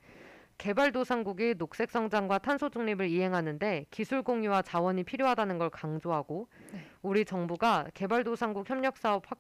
[0.59, 6.81] 개발도상국이 녹색 성장과 탄소 중립을 이행하는데 기술 공유와 자원이 필요하다는 걸 강조하고 네.
[7.03, 9.39] 우리 정부가 개발도상국 협력 사업 확,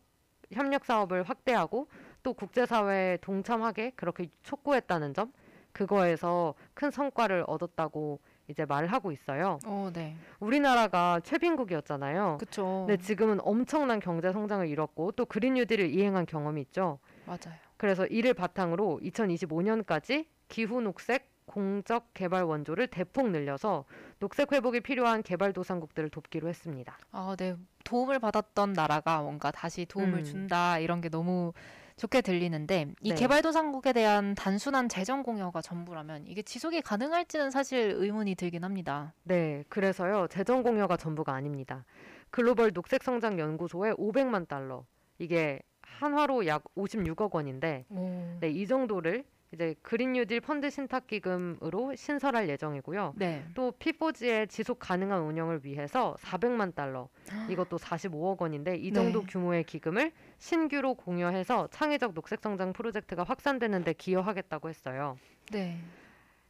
[0.53, 1.89] 협력 사업을 확대하고
[2.23, 5.33] 또 국제사회에 동참하게 그렇게 촉구했다는 점
[5.73, 9.59] 그거에서 큰 성과를 얻었다고 이제 말하고 있어요.
[9.65, 10.17] 어, 네.
[10.39, 12.37] 우리나라가 최빈국이었잖아요.
[12.39, 12.85] 그쵸.
[12.87, 16.99] 근데 지금은 엄청난 경제 성장을 이뤘고 또 그린 뉴딜을 이행한 경험이 있죠.
[17.25, 17.59] 맞아요.
[17.77, 23.87] 그래서 이를 바탕으로 2025년까지 기후 녹색 공적 개발 원조를 대폭 늘려서
[24.21, 26.97] 녹색 회복이 필요한 개발도상국들을 돕기로 했습니다.
[27.11, 27.57] 아, 네.
[27.83, 30.25] 도움을 받았던 나라가 뭔가 다시 도움을 음.
[30.25, 31.53] 준다 이런 게 너무
[31.97, 33.15] 좋게 들리는데 이 네.
[33.17, 39.13] 개발도상국에 대한 단순한 재정 공여가 전부라면 이게 지속이 가능할지는 사실 의문이 들긴 합니다.
[39.25, 41.85] 네, 그래서요 재정 공여가 전부가 아닙니다.
[42.31, 44.87] 글로벌 녹색 성장 연구소에 500만 달러
[45.19, 48.39] 이게 한화로 약 56억 원인데 오.
[48.39, 49.25] 네, 이 정도를
[49.55, 53.15] 이제 그린 뉴딜 펀드 신탁 기금으로 신설할 예정이고요.
[53.17, 53.45] 네.
[53.55, 57.09] 또 P4G의 지속 가능한 운영을 위해서 400만 달러
[57.49, 59.27] 이것도 45억 원인데 이 정도 네.
[59.27, 65.17] 규모의 기금을 신규로 공여해서 창의적 녹색 성장 프로젝트가 확산되는 데 기여하겠다고 했어요.
[65.53, 65.79] 네.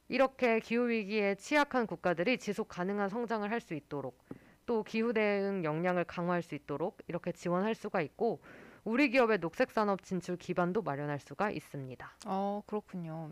[0.09, 4.19] 이렇게 기후 위기에 취약한 국가들이 지속 가능한 성장을 할 수 있도록
[4.67, 8.41] 또 기후 대응 역량을 강화할 수 있도록 이렇게 지원할 수가 있고
[8.85, 12.12] 우리 기업의 녹색 산업 진출 기반도 마련할 수가 있습니다.
[12.26, 13.30] 어, 그렇군요.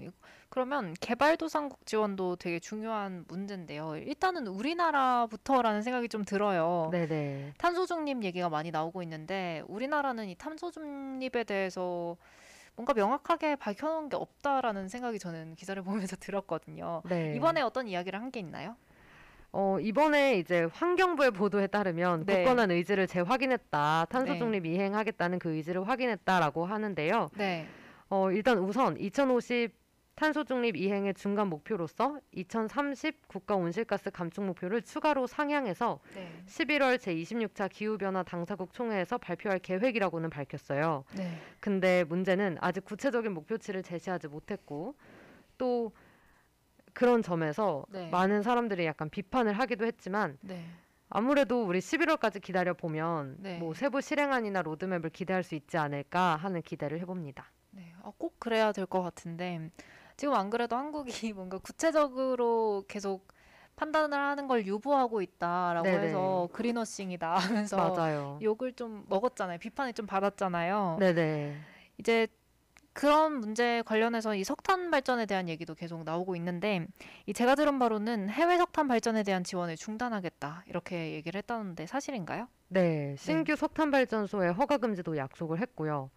[0.48, 3.96] 그러면 개발도상국 지원도 되게 중요한 문제인데요.
[3.96, 6.88] 일단은 우리나라부터라는 생각이 좀 들어요.
[6.90, 7.54] 네네.
[7.58, 12.16] 탄소 중립 얘기가 많이 나오고 있는데 우리나라는 이 탄소 중립에 대해서
[12.74, 17.02] 뭔가 명확하게 밝혀놓은 게 없다라는 생각이 저는 기사를 보면서 들었거든요.
[17.04, 17.34] 네.
[17.36, 18.76] 이번에 어떤 이야기를 한 게 있나요?
[19.52, 22.38] 어, 이번에 이제 환경부의 보도에 따르면 네.
[22.38, 24.06] 굳건한 의지를 재확인했다.
[24.08, 24.38] 탄소 네.
[24.38, 27.30] 중립 이행하겠다는 그 의지를 확인했다라고 하는데요.
[27.36, 27.66] 네.
[28.08, 29.82] 어, 일단 우선 2050
[30.14, 36.30] 탄소 중립 이행의 중간 목표로서 2030 국가 온실가스 감축 목표를 추가로 상향해서 네.
[36.46, 41.04] 11월 제26차 기후변화 당사국 총회에서 발표할 계획이라고는 밝혔어요.
[41.16, 41.38] 네.
[41.60, 44.94] 근데 문제는 아직 구체적인 목표치를 제시하지 못했고
[45.58, 45.92] 또
[46.92, 48.08] 그런 점에서 네.
[48.10, 50.64] 많은 사람들이 약간 비판을 하기도 했지만 네.
[51.08, 53.58] 아무래도 우리 11월까지 기다려 보면 네.
[53.58, 57.50] 뭐 세부 실행안이나 로드맵을 기대할 수 있지 않을까 하는 기대를 해봅니다.
[57.70, 57.92] 네.
[58.02, 59.70] 아, 꼭 그래야 될 것 같은데
[60.16, 63.28] 지금 안 그래도 한국이 뭔가 구체적으로 계속
[63.76, 66.06] 판단을 하는 걸 유보하고 있다라고 네네.
[66.06, 68.38] 해서 그린워싱이다 하면서 맞아요.
[68.42, 69.58] 욕을 좀 먹었잖아요.
[69.58, 70.96] 비판을 좀 받았잖아요.
[71.00, 71.56] 네네.
[71.98, 72.26] 이제
[72.92, 76.86] 그런 문제 관련해서 이 석탄 발전에 대한 얘기도 계속 나오고 있는데
[77.26, 82.48] 이 제가 들은 바로는 해외 석탄 발전에 대한 지원을 중단하겠다 이렇게 얘기를 했다는데 사실인가요?
[82.68, 86.10] 네, 신규 석탄 발전소의 허가 금지도 약속을 했고요.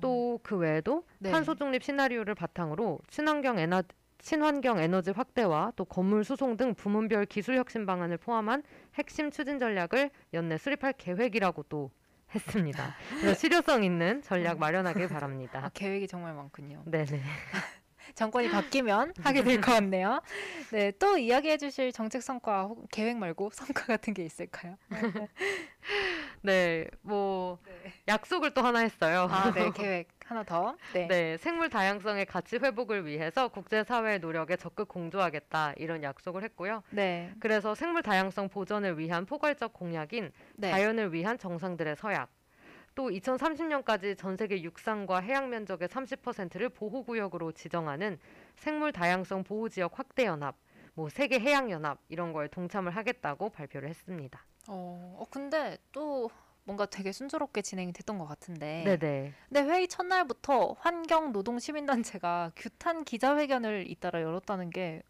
[0.00, 1.30] 또그 외에도 네.
[1.30, 3.82] 탄소 중립 시나리오를 바탕으로 친환경 에너
[4.18, 8.62] 친환경 에너지 확대와 또 건물 수송 등 부문별 기술 혁신 방안을 포함한
[8.94, 11.90] 핵심 추진 전략을 연내 수립할 계획이라고 또
[12.34, 12.94] 했습니다.
[13.20, 15.70] 그래서 실효성 있는 전략 마련하길 아, 바랍니다.
[15.74, 16.82] 계획이 정말 많군요.
[16.86, 17.22] 네네.
[18.14, 20.20] 정권이 바뀌면 하게 될 것 같네요.
[20.70, 24.76] 네, 또 이야기해 주실 정책 성과 계획 말고 성과 같은 게 있을까요?
[26.42, 27.58] 네, 뭐
[28.06, 29.26] 약속을 또 하나 했어요.
[29.30, 30.76] 아, 네, 계획 하나 더.
[30.92, 31.06] 네.
[31.06, 36.82] 네, 생물 다양성의 가치 회복을 위해서 국제사회의 노력에 적극 공조하겠다 이런 약속을 했고요.
[36.90, 37.32] 네.
[37.40, 40.70] 그래서 생물 다양성 보전을 위한 포괄적 공약인 네.
[40.70, 42.30] 자연을 위한 정상들의 서약.
[42.94, 48.18] 또 2030년까지 전 세계 육상과 해양 면적의 30%를 보호구역으로 지정하는
[48.56, 50.56] 생물 다양성 보호 지역 확대 연합,
[50.94, 54.44] 뭐 세계 해양 연합 이런 거에 동참을 하겠다고 발표를 했습니다.
[54.68, 56.30] 어, 어, 근데 또
[56.64, 58.82] 뭔가 되게 순조롭게 진행이 됐던 것 같은데.
[58.84, 59.32] 네네.
[59.48, 65.02] 근데 회의 첫날부터 환경 노동 시민단체가 규탄 기자회견을 잇따라 열었다는 게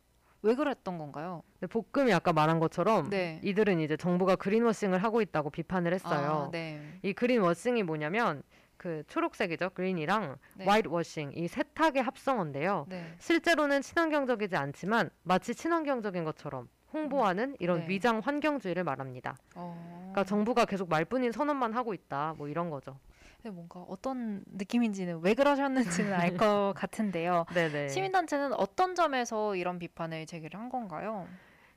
[0.45, 1.43] 왜 그랬던 건가요?
[1.61, 3.41] 네, 볶음이 아까 말한 것처럼 네.
[3.43, 6.45] 이들은 이제 정부가 그린워싱을 하고 있다고 비판을 했어요.
[6.49, 6.99] 아, 네.
[7.03, 8.43] 이 그린워싱이 뭐냐면
[8.77, 9.71] 그 초록색이죠.
[9.71, 10.67] 그린이랑 네.
[10.67, 12.85] 화이트워싱 이 세탁의 합성어인데요.
[12.91, 13.15] 네.
[13.19, 17.89] 실제로는 친환경적이지 않지만 마치 친환경적인 것처럼 홍보하는 이런 네.
[17.89, 19.37] 위장 환경주의를 말합니다.
[19.57, 20.11] 어.
[20.13, 22.35] 그러니까 정부가 계속 말뿐인 선언만 하고 있다.
[22.39, 22.97] 뭐 이런 거죠.
[23.43, 27.45] 근데 뭔가 어떤 느낌인지는 왜 그러셨는지는 알 것 같은데요.
[27.53, 27.89] 네네.
[27.89, 31.27] 시민단체는 어떤 점에서 이런 비판을 제기를 한 건가요?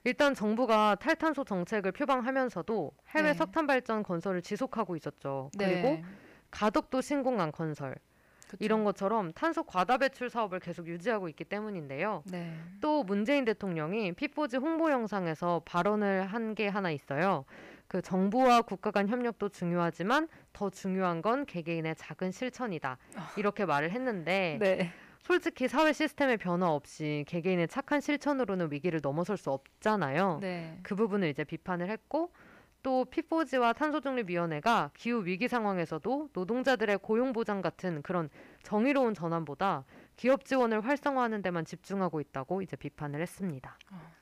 [0.03, 3.33] 일단 정부가 탈탄소 정책을 표방하면서도 해외 네.
[3.33, 5.49] 석탄 발전 건설을 지속하고 있었죠.
[5.57, 6.03] 그리고 네.
[6.51, 7.95] 가덕도 신공항 건설
[8.47, 8.57] 그쵸.
[8.63, 12.23] 이런 것처럼 탄소 과다 배출 사업을 계속 유지하고 있기 때문인데요.
[12.31, 12.53] 네.
[12.81, 17.43] 또 문재인 대통령이 피포지 홍보 영상에서 발언을 한 게 하나 있어요.
[17.87, 22.97] 그 정부와 국가 간 협력도 중요하지만 더 중요한 건 개개인의 작은 실천이다.
[23.37, 24.91] 이렇게 말을 했는데 네.
[25.19, 30.39] 솔직히 사회 시스템의 변화 없이 개개인의 착한 실천으로는 위기를 넘어설 수 없잖아요.
[30.41, 30.79] 네.
[30.83, 32.31] 그 부분을 이제 비판을 했고
[32.87, 38.29] 또 피포지와 탄소중립위원회가 기후 위기 상황에서도 노동자들의 고용 보장 같은 그런
[38.63, 39.83] 정의로운 전환보다
[40.15, 43.77] 기업 지원을 활성화하는 데만 집중하고 있다고 이제 비판을 했습니다.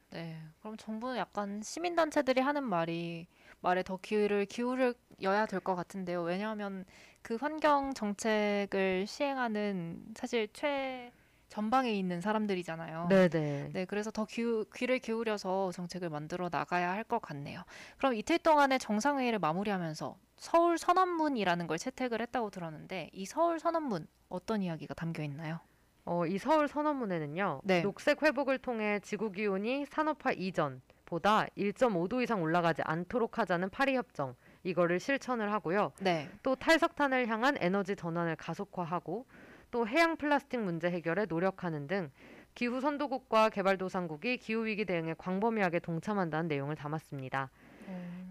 [0.10, 0.42] 네.
[0.62, 3.28] 그럼 정부는 약간 시민 단체들이 하는 말이
[3.62, 6.24] 말에 더 귀를 기울여야 될 것 같은데요.
[6.24, 6.86] 왜냐하면
[7.22, 11.12] 그 환경 정책을 시행하는 사실 최
[11.50, 13.08] 전방에 있는 사람들이잖아요.
[13.10, 13.70] 네네.
[13.74, 14.44] 네, 그래서 더 귀,
[14.76, 17.62] 귀를 기울여서 정책을 만들어 나가야 할 것 같네요.
[17.98, 24.64] 그럼 이틀 동안의 정상회의를 마무리하면서 서울 선언문이라는 걸 채택을 했다고 들었는데 이 서울 선언문 어떤
[24.64, 25.60] 이야기가 담겨 있나요?
[26.04, 27.62] 어, 이 서울 선언문에는요.
[27.64, 27.82] 네.
[27.84, 34.36] 녹색 회복을 통해 지구 기온이 산업화 이전 보다 1.5도 이상 올라가지 않도록 하자는 파리 협정
[34.64, 35.92] 이거를 실천을 하고요.
[36.00, 36.28] 네.
[36.42, 39.28] 또 탈석탄을 향한 에너지 전환을 가속화하고
[39.76, 42.10] 또 해양 플라스틱 문제 해결에 노력하는 등
[42.54, 47.50] 기후 선도국과 개발도상국이 기후 위기 대응에 광범위하게 동참한다는 내용을 담았습니다.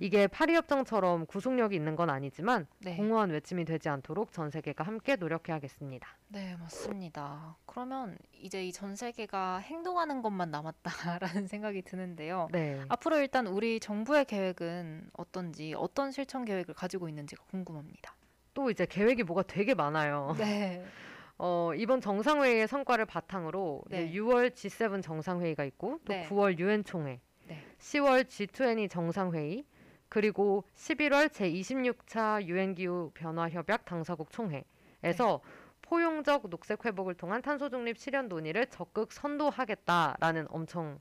[0.01, 2.97] 이게 파리 협정처럼 구속력이 있는 건 아니지만 네.
[2.97, 6.09] 공허한 외침이 되지 않도록 전 세계가 함께 노력해야겠습니다.
[6.29, 7.57] 네, 맞습니다.
[7.67, 12.49] 그러면 이제 이 전 세계가 행동하는 것만 남았다라는 생각이 드는데요.
[12.53, 12.81] 네.
[12.89, 18.17] 앞으로 일단 우리 정부의 계획은 어떤지, 어떤 실천 계획을 가지고 있는지가 궁금합니다.
[18.55, 20.35] 또 이제 계획이 뭐가 되게 많아요.
[20.39, 20.83] 네.
[21.47, 24.05] 어, 이번 정상회의의 성과를 바탕으로 네.
[24.05, 26.27] 이제 6월 G7 정상회의가 있고 또 네.
[26.27, 27.59] 9월 유엔 총회, 네.
[27.81, 29.67] 10월 G20 정상회의,
[30.09, 35.43] 그리고 11월 제26차 유엔 기후 변화 협약 당사국 총회에서
[35.83, 40.99] 포용적 녹색 회복을 통한 탄소 중립 실현 논의를 적극 선도하겠다라는 엄청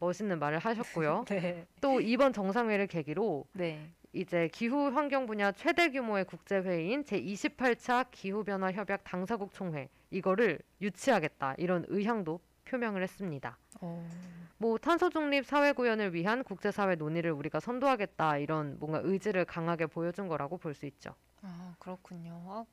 [0.00, 1.24] 멋있는 말을 하셨고요.
[1.32, 1.66] 네.
[1.80, 3.90] 또 이번 정상회의를 계기로 네.
[4.16, 10.58] 이제 기후 환경 분야 최대 규모의 국제 회의인 제28차 기후 변화 협약 당사국 총회 이거를
[10.80, 13.58] 유치하겠다 이런 의향도 표명을 했습니다.
[13.80, 14.08] 어,
[14.58, 19.86] 뭐 탄소 중립 사회 구현을 위한 국제 사회 논의를 우리가 선도하겠다 이런 뭔가 의지를 강하게
[19.86, 21.14] 보여준 거라고 볼 수 있죠.
[21.42, 22.42] 아, 그렇군요.
[22.48, 22.64] 아,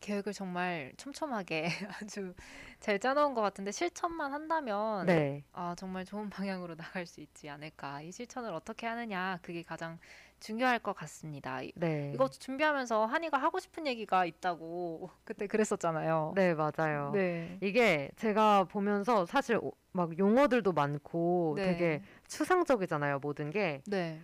[0.00, 1.66] 계획을 정말 촘촘하게
[2.00, 2.34] 아주
[2.80, 5.44] 잘 짜놓은 것 같은데 실천만 한다면 네.
[5.52, 8.00] 아, 정말 좋은 방향으로 나갈 수 있지 않을까.
[8.02, 9.98] 이 실천을 어떻게 하느냐, 그게 가장
[10.42, 11.62] 중요할 것 같습니다.
[11.62, 12.10] 이- 네.
[12.14, 16.32] 이거 준비하면서 한이가 하고 싶은 얘기가 있다고 그때 그랬었잖아요.
[16.34, 17.12] 네, 맞아요.
[17.14, 17.58] 네.
[17.62, 21.64] 이게 제가 보면서 사실 오- 막 용어들도 많고 네.
[21.64, 23.82] 되게 추상적이잖아요, 모든 게.
[23.86, 24.20] 네.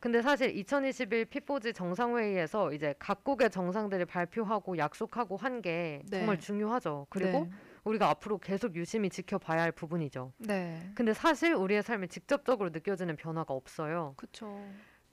[0.00, 6.18] 근데 사실 2021 피포지 정상회의에서 이제 각국의 정상들이 발표하고 약속하고 한게 네.
[6.18, 7.06] 정말 중요하죠.
[7.08, 7.46] 그리고
[7.84, 10.32] 우리가 앞으로 계속 유심히 지켜봐야 할 부분이죠.
[10.38, 10.90] 네.
[10.96, 14.14] 근데 사실 우리의 삶에 직접적으로 느껴지는 변화가 없어요.
[14.16, 14.58] 그쵸.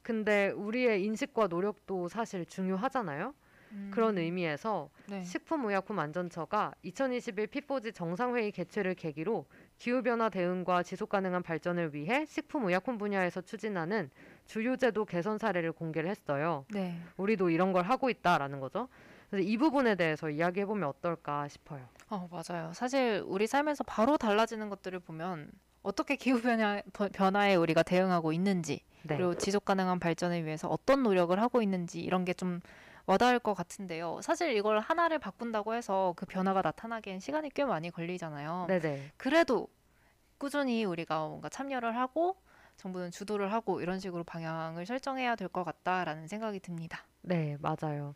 [0.09, 3.31] 근데 우리의 인식과 노력도 사실 중요하잖아요.
[3.73, 5.23] 음, 그런 의미에서 네.
[5.23, 9.45] 식품의약품안전처가 2021 피포지 정상회의 개최를 계기로
[9.77, 14.09] 기후변화 대응과 지속가능한 발전을 위해 식품의약품 분야에서 추진하는
[14.47, 16.65] 주요 제도 개선 사례를 공개를 했어요.
[16.71, 16.99] 네.
[17.17, 18.89] 우리도 이런 걸 하고 있다라는 거죠.
[19.29, 21.87] 그래서 이 부분에 대해서 이야기해보면 어떨까 싶어요.
[22.09, 22.73] 어, 맞아요.
[22.73, 25.51] 사실 우리 삶에서 바로 달라지는 것들을 보면
[25.89, 29.17] 어떻게 기후 변화 버- 변화에 우리가 대응하고 있는지 네.
[29.17, 32.61] 그리고 지속 가능한 발전을 위해서 어떤 노력을 하고 있는지 이런 게 좀
[33.07, 34.19] 와닿을 것 같은데요.
[34.21, 38.65] 사실 이걸 하나를 바꾼다고 해서 그 변화가 나타나기엔 시간이 꽤 많이 걸리잖아요.
[38.67, 39.11] 네네.
[39.17, 39.67] 그래도
[40.37, 42.35] 꾸준히 우리가 뭔가 참여를 하고
[42.77, 47.03] 정부는 주도를 하고 이런 식으로 방향을 설정해야 될 것 같다라는 생각이 듭니다.
[47.23, 48.13] 네, 맞아요.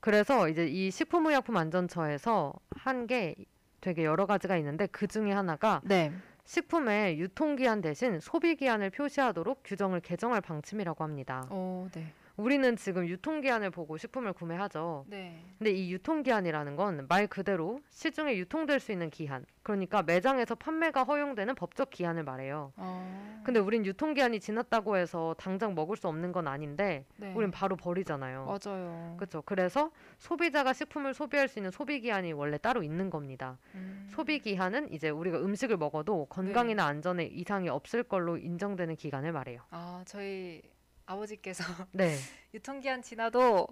[0.00, 3.36] 그래서 이제 이 식품의약품 안전처에서 한 게
[3.80, 6.10] 되게 여러 가지가 있는데 그 중에 하나가 네.
[6.44, 11.46] 식품의 유통기한 대신 소비기한을 표시하도록 규정을 개정할 방침이라고 합니다.
[11.50, 12.06] 어, 네.
[12.36, 15.04] 우리는 지금 유통기한을 보고 식품을 구매하죠.
[15.08, 15.40] 네.
[15.58, 19.44] 근데 이 유통기한이라는 건 말 그대로 시중에 유통될 수 있는 기한.
[19.62, 22.72] 그러니까 매장에서 판매가 허용되는 법적 기한을 말해요.
[22.76, 23.42] 어.
[23.44, 27.32] 근데 우린 유통기한이 지났다고 해서 당장 먹을 수 없는 건 아닌데 네.
[27.34, 28.46] 우린 바로 버리잖아요.
[28.46, 29.14] 맞아요.
[29.16, 29.42] 그렇죠.
[29.42, 33.58] 그래서 소비자가 식품을 소비할 수 있는 소비 기한이 원래 따로 있는 겁니다.
[33.74, 34.06] 음.
[34.10, 39.60] 소비 기한은 이제 우리가 음식을 먹어도 건강이나 안전에 이상이 없을 걸로 인정되는 기간을 말해요.
[39.70, 40.62] 아, 저희
[41.06, 42.16] 아버지께서 네.
[42.52, 43.66] 유통기한 지나도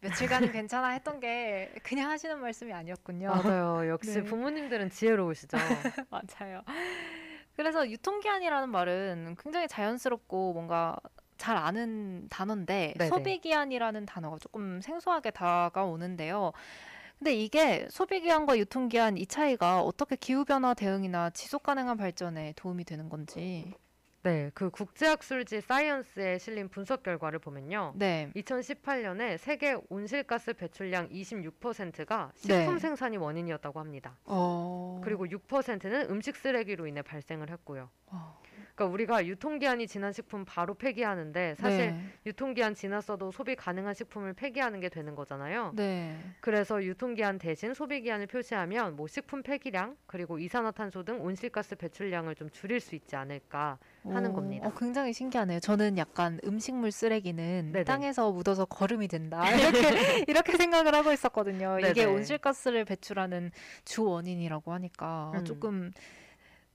[0.00, 3.28] 며칠간은 괜찮아 했던 게 그냥 하시는 말씀이 아니었군요.
[3.28, 3.88] 맞아요.
[3.88, 4.24] 역시 네.
[4.24, 5.56] 부모님들은 지혜로우시죠.
[6.10, 6.62] 맞아요.
[7.54, 10.96] 그래서 유통기한이라는 말은 굉장히 자연스럽고 뭔가
[11.38, 13.08] 잘 아는 단어인데 네네.
[13.08, 16.52] 소비기한이라는 단어가 조금 생소하게 다가오는데요.
[17.18, 23.72] 근데 이게 소비기한과 유통기한 이 차이가 어떻게 기후변화 대응이나 지속 가능한 발전에 도움이 되는 건지.
[24.22, 24.50] 네.
[24.54, 27.94] 그 국제학술지 사이언스에 실린 분석 결과를 보면요.
[27.96, 28.30] 네.
[28.36, 32.60] 2018년에 세계 온실가스 배출량 26%가 네.
[32.60, 34.16] 식품 생산이 원인이었다고 합니다.
[34.24, 35.00] 어.
[35.02, 37.90] 그리고 6%는 음식 쓰레기로 인해 발생을 했고요.
[38.06, 38.40] 어.
[38.74, 42.04] 그러니까 우리가 유통기한이 지난 식품 바로 폐기하는데 사실 네.
[42.26, 45.72] 유통기한 지났어도 소비 가능한 식품을 폐기하는 게 되는 거잖아요.
[45.76, 46.16] 네.
[46.40, 52.80] 그래서 유통기한 대신 소비기한을 표시하면 뭐 식품 폐기량 그리고 이산화탄소 등 온실가스 배출량을 좀 줄일
[52.80, 54.68] 수 있지 않을까 하는 오, 겁니다.
[54.68, 55.60] 어, 굉장히 신기하네요.
[55.60, 57.84] 저는 약간 음식물 쓰레기는 네네.
[57.84, 59.42] 땅에서 묻어서 거름이 된다.
[59.52, 61.78] 이렇게 이렇게 생각을 하고 있었거든요.
[61.78, 62.04] 이게 네네.
[62.06, 63.50] 온실가스를 배출하는
[63.84, 65.44] 주 원인이라고 하니까 음.
[65.44, 65.92] 조금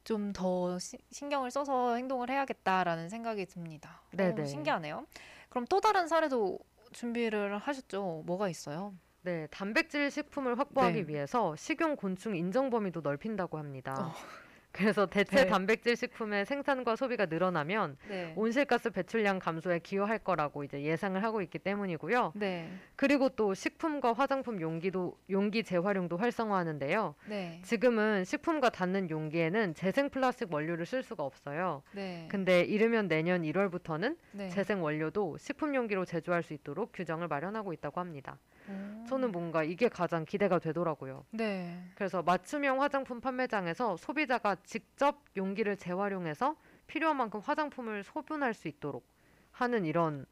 [0.07, 0.77] 좀 더
[1.11, 4.01] 신경을 써서 행동을 해야겠다라는 생각이 듭니다.
[4.13, 4.45] 어, 네네.
[4.45, 5.05] 신기하네요.
[5.49, 6.59] 그럼 또 다른 사례도
[6.93, 8.23] 준비를 하셨죠?
[8.25, 8.93] 뭐가 있어요?
[9.21, 11.07] 네, 단백질 식품을 확보하기 네.
[11.09, 14.07] 위해서 식용 곤충 인정 범위도 넓힌다고 합니다.
[14.07, 14.46] 어.
[14.78, 15.47] 그래서 대체 네.
[15.47, 18.34] 단백질 식품의 생산과 소비가 늘어나면 네.
[18.36, 22.34] 온실가스 배출량 감소에 기여할 거라고 이제 예상을 하고 있기 때문이고요.
[22.36, 22.69] 네.
[22.95, 27.15] 그리고 또 식품과 화장품 용기도 용기 재활용도 활성화하는데요.
[27.28, 27.59] 네.
[27.63, 31.82] 지금은 식품과 닿는 용기에는 재생 플라스틱 원료를 쓸 수가 없어요.
[31.93, 32.28] 네.
[32.30, 34.49] 근데 이르면 내년 1월부터는 네.
[34.49, 38.38] 재생 원료도 식품 용기로 제조할 수 있도록 규정을 마련하고 있다고 합니다.
[38.70, 39.05] 오.
[39.07, 41.26] 저는 뭔가 이게 가장 기대가 되더라고요.
[41.32, 41.82] 네.
[41.95, 46.55] 그래서 맞춤형 화장품 판매장에서 소비자가 직접 용기를 재활용해서
[46.88, 49.05] 필요한 만큼 화장품을 소분할 수 있도록
[49.51, 50.26] 하는 이런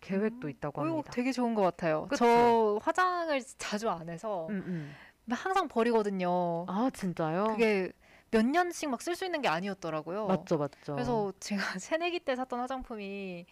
[0.00, 1.12] 계획도 있다고 어, 이거 합니다.
[1.12, 2.06] 되게 좋은 것 같아요.
[2.08, 2.24] 그쵸?
[2.24, 4.96] 저 화장을 자주 안 해서 음, 음.
[5.30, 6.64] 항상 버리거든요.
[6.68, 7.44] 아 진짜요?
[7.48, 7.92] 그게
[8.30, 10.26] 몇 년씩 막 쓸 수 있는 게 아니었더라고요.
[10.26, 10.94] 맞죠, 맞죠.
[10.94, 13.44] 그래서 제가 새내기 때 샀던 화장품이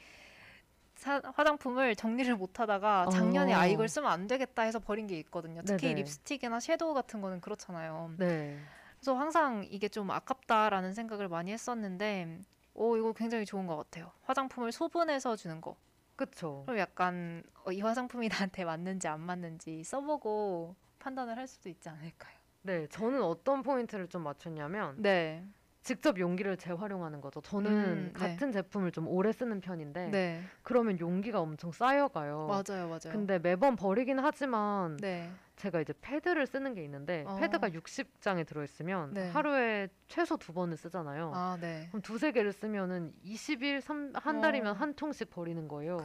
[0.99, 3.59] 사- 화장품을 정리를 못 하다가 작년에 어.
[3.59, 5.63] 아 이걸 쓰면 안 되겠다 해서 버린 게 있거든요.
[5.65, 5.95] 특히 네네.
[6.03, 8.15] 립스틱이나 섀도우 같은 거는 그렇잖아요.
[8.19, 8.59] 네,
[8.97, 12.41] 그래서 항상 이게 좀 아깝다라는 생각을 많이 했었는데
[12.75, 14.11] 오 이거 굉장히 좋은 것 같아요.
[14.23, 15.77] 화장품을 소분해서 주는 거.
[16.17, 16.65] 그쵸.
[16.67, 22.37] 그럼 약간 어, 이 화장품이 나한테 맞는지 안 맞는지 써보고 판단을 할 수도 있지 않을까요?
[22.63, 25.45] 네, 저는 어떤 포인트를 좀 맞췄냐면 네.
[25.83, 27.41] 직접 용기를 재활용하는 거죠.
[27.41, 28.13] 저는 음, 네.
[28.13, 30.43] 같은 제품을 좀 오래 쓰는 편인데 네.
[30.63, 32.47] 그러면 용기가 엄청 쌓여가요.
[32.49, 33.13] 맞아요, 맞아요.
[33.13, 35.31] 근데 매번 버리긴 하지만 네.
[35.57, 37.37] 제가 이제 패드를 쓰는 게 있는데 어.
[37.37, 39.31] 패드가 60장에 들어있으면 네.
[39.31, 41.33] 하루에 최소 두 번을 쓰잖아요.
[41.35, 41.87] 아, 네.
[41.89, 44.73] 그럼 두세 개를 쓰면은 20일, 삼- 한 달이면 어.
[44.75, 45.97] 한 통씩 버리는 거예요.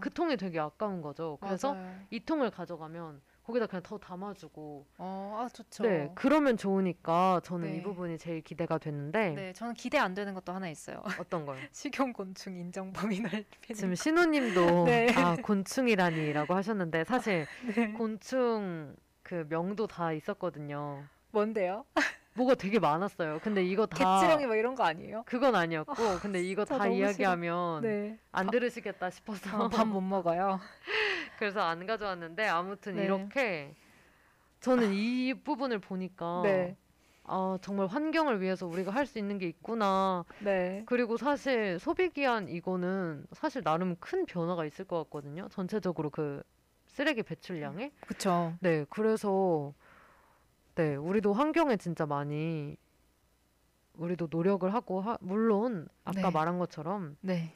[0.00, 1.38] 그 통이 되게 아까운 거죠.
[1.40, 1.94] 그래서 맞아요.
[2.10, 5.82] 이 통을 가져가면 거기다 그냥 더 담아주고 어, 아 좋죠.
[5.84, 7.82] 네 그러면 좋으니까 저는 이 네.
[7.82, 11.02] 부분이 제일 기대가 됐는데 네, 저는 기대 안 되는 것도 하나 있어요.
[11.18, 13.94] 어떤 걸 식용곤충 인정 범위 넓히는 지금 거.
[13.94, 15.06] 신우님도 네.
[15.16, 17.90] 아 곤충이라니라고 하셨는데 사실 네.
[17.92, 21.04] 곤충 그 명도 다 있었거든요.
[21.30, 21.86] 뭔데요?
[22.34, 23.40] 뭐가 되게 많았어요.
[23.42, 25.22] 근데 이거 다 개찌렁이 뭐 이런 거 아니에요?
[25.26, 26.86] 그건 아니었고 근데 이거 다.
[26.86, 28.18] 이야기하면 네.
[28.30, 30.60] 안 들으시겠다 싶어서 밥 못 먹어요.
[31.38, 33.04] 그래서 안 가져왔는데 아무튼 네.
[33.04, 33.74] 이렇게
[34.60, 36.76] 저는 이 부분을 보니까 네.
[37.24, 40.24] 아 정말 환경을 위해서 우리가 할 수 있는 게 있구나.
[40.40, 40.82] 네.
[40.86, 45.48] 그리고 사실 소비 기한 이거는 사실 나름 큰 변화가 있을 것 같거든요.
[45.50, 46.42] 전체적으로 그
[46.86, 47.92] 쓰레기 배출량에.
[48.00, 48.54] 그렇죠.
[48.60, 49.74] 네, 그래서
[50.74, 52.76] 네, 우리도 환경에 진짜 많이
[53.94, 56.30] 우리도 노력을 하고 하, 물론 아까 네.
[56.32, 57.52] 말한 것처럼 네.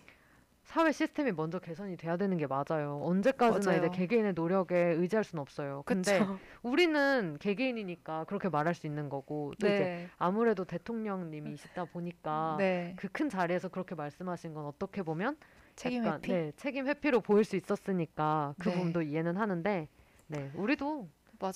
[0.72, 2.98] 사회 시스템이 먼저 개선이 돼야 되는 게 맞아요.
[3.02, 3.90] 언제까지나 이제 맞아요.
[3.90, 5.82] 개개인의 노력에 의지할 수는 없어요.
[5.84, 6.38] 근데 그쵸.
[6.62, 10.08] 우리는 개개인이니까 그렇게 말할 수 있는 거고 또 이제 네.
[10.16, 12.94] 아무래도 대통령님이시다 보니까 네.
[12.96, 15.36] 그큰 자리에서 그렇게 말씀하신 건 어떻게 보면
[15.76, 16.32] 책임 약간, 회피.
[16.32, 18.74] 네, 책임 회피로 보일 수 있었으니까 그 네.
[18.74, 19.88] 부분도 이해는 하는데
[20.28, 21.06] 네, 우리도.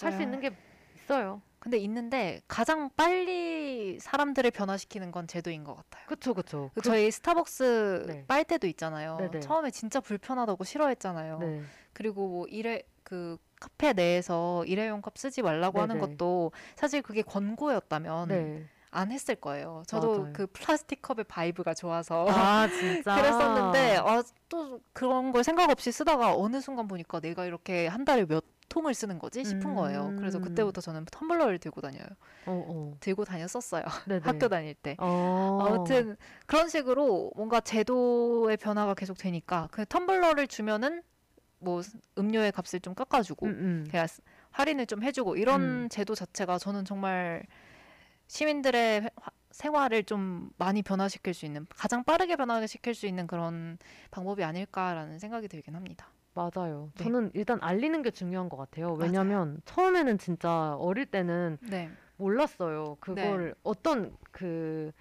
[0.03, 0.51] 할 수 있는 게
[0.95, 1.41] 있어요.
[1.67, 6.05] 근데 있는데 가장 빨리 사람들을 변화시키는 건 제도인 것 같아요.
[6.07, 6.71] 그쵸 그쵸.
[6.75, 8.25] 그 저희 스타벅스 네.
[8.29, 9.17] 빨대도 있잖아요.
[9.19, 9.41] 네네.
[9.41, 11.39] 처음에 진짜 불편하다고 싫어했잖아요.
[11.41, 11.63] 네.
[11.93, 16.07] 그리고 뭐 일회 그 카페 내에서 일회용 컵 쓰지 말라고 하는 네네.
[16.07, 18.65] 것도 사실 그게 권고였다면 네.
[18.93, 19.83] 안 했을 거예요.
[19.89, 20.33] 저도 맞아요.
[20.35, 23.17] 그 플라스틱 컵의 vibe가 좋아서 아 진짜.
[23.17, 28.25] 그랬었는데 아, 또 그런 걸 생각 없이 쓰다가 어느 순간 보니까 내가 이렇게 한 달에
[28.25, 30.15] 몇 통을 쓰는 거지 싶은 거예요.
[30.19, 30.43] 그래서 음.
[30.43, 32.07] 그때부터 저는 텀블러를 들고 다녀요.
[32.47, 32.97] 어 어.
[33.01, 33.85] 들고 다녔었어요.
[34.23, 34.97] 학교 다닐 때.
[34.99, 35.59] 어.
[35.61, 41.03] 아무튼 그런 식으로 뭔가 제도의 변화가 계속 되니까 그 텀블러를 주면은
[41.59, 41.83] 뭐
[42.19, 44.07] 음료의 값을 좀 깎아주고 음, 음.
[44.51, 45.89] 할인을 좀 해주고 이런 음.
[45.91, 47.45] 제도 자체가 저는 정말
[48.29, 49.11] 시민들의
[49.51, 53.79] 생활을 좀 많이 변화시킬 수 있는 가장 빠르게 변화시킬 수 있는 그런
[54.11, 56.11] 방법이 아닐까라는 생각이 들긴 합니다.
[56.47, 56.91] 맞아요.
[56.97, 57.05] 네.
[57.05, 58.93] 저는 일단 알리는 게 중요한 것 같아요.
[58.93, 62.99] 왜냐면 처음에는 진짜 어릴 때는 네, 몰랐어요.
[63.01, 64.93] 그걸 어떤 그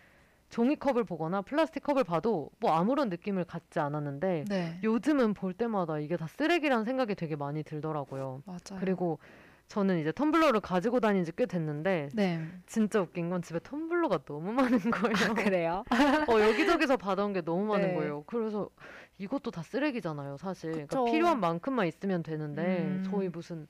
[0.49, 6.15] 종이컵을 보거나 플라스틱 컵을 봐도 뭐 아무런 느낌을 갖지 않았는데 네, 요즘은 볼 때마다 이게
[6.15, 8.41] 다 쓰레기라는 생각이 되게 많이 들더라고요.
[8.45, 8.79] 맞아요.
[8.79, 9.19] 그리고
[9.67, 14.53] 저는 이제 텀블러를 가지고 다닌 지 꽤 됐는데 네, 진짜 웃긴 건 집에 텀블러가 너무
[14.53, 15.33] 많은 거예요.
[15.33, 15.83] 그래요.
[16.29, 17.93] 어, 여기저기서 받아온 게 너무 많은 네.
[17.95, 18.23] 거예요.
[18.27, 18.69] 그래서
[19.17, 20.71] 이것도 다 쓰레기잖아요, 사실.
[20.71, 21.03] 그러니까.
[21.05, 23.03] 필요한 만큼만 있으면 되는데 음.
[23.09, 23.67] 저희 무슨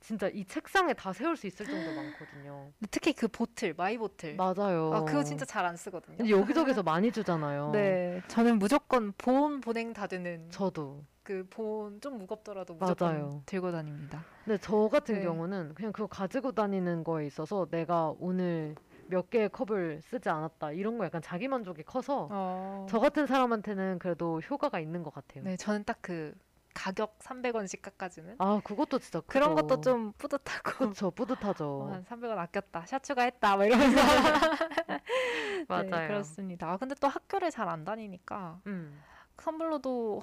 [0.00, 2.72] 진짜 이 책상에 다 세울 수 있을 정도 많거든요.
[2.90, 4.34] 특히 그 bottle, my bottle.
[4.34, 4.92] 맞아요.
[4.94, 6.16] 아, 그거 진짜 잘 안 쓰거든요.
[6.16, 7.70] 근데 여기저기서 많이 주잖아요.
[7.74, 11.04] 네, 저는 무조건 보온 보냉 다 되는 저도.
[11.22, 13.42] 그 보온 좀 무겁더라도 무조건 맞아요.
[13.46, 14.24] 들고 다닙니다.
[14.44, 15.22] 근데 저 같은 네.
[15.22, 18.74] 경우는 그냥 그거 가지고 다니는 거에 있어서 내가 오늘
[19.10, 22.86] 몇 개의 컵을 쓰지 않았다 이런 거 약간 자기 만족이 커서 어.
[22.88, 25.44] 저 같은 사람한테는 그래도 효과가 있는 것 같아요.
[25.44, 26.32] 네, 저는 딱 그
[26.72, 29.66] 가격 300원씩 깎아주는 아 그것도 진짜 그런 크죠.
[29.66, 31.64] 것도 좀 뿌듯하고 그쵸 뿌듯하죠.
[31.82, 32.86] 어, 한 300원 아꼈다.
[32.86, 33.56] 샤추가 했다.
[33.56, 33.96] 뭐 이러면서
[35.68, 35.82] 맞아요.
[35.90, 36.70] 네, 그렇습니다.
[36.70, 39.02] 아, 근데 또 학교를 잘 안 다니니까 음.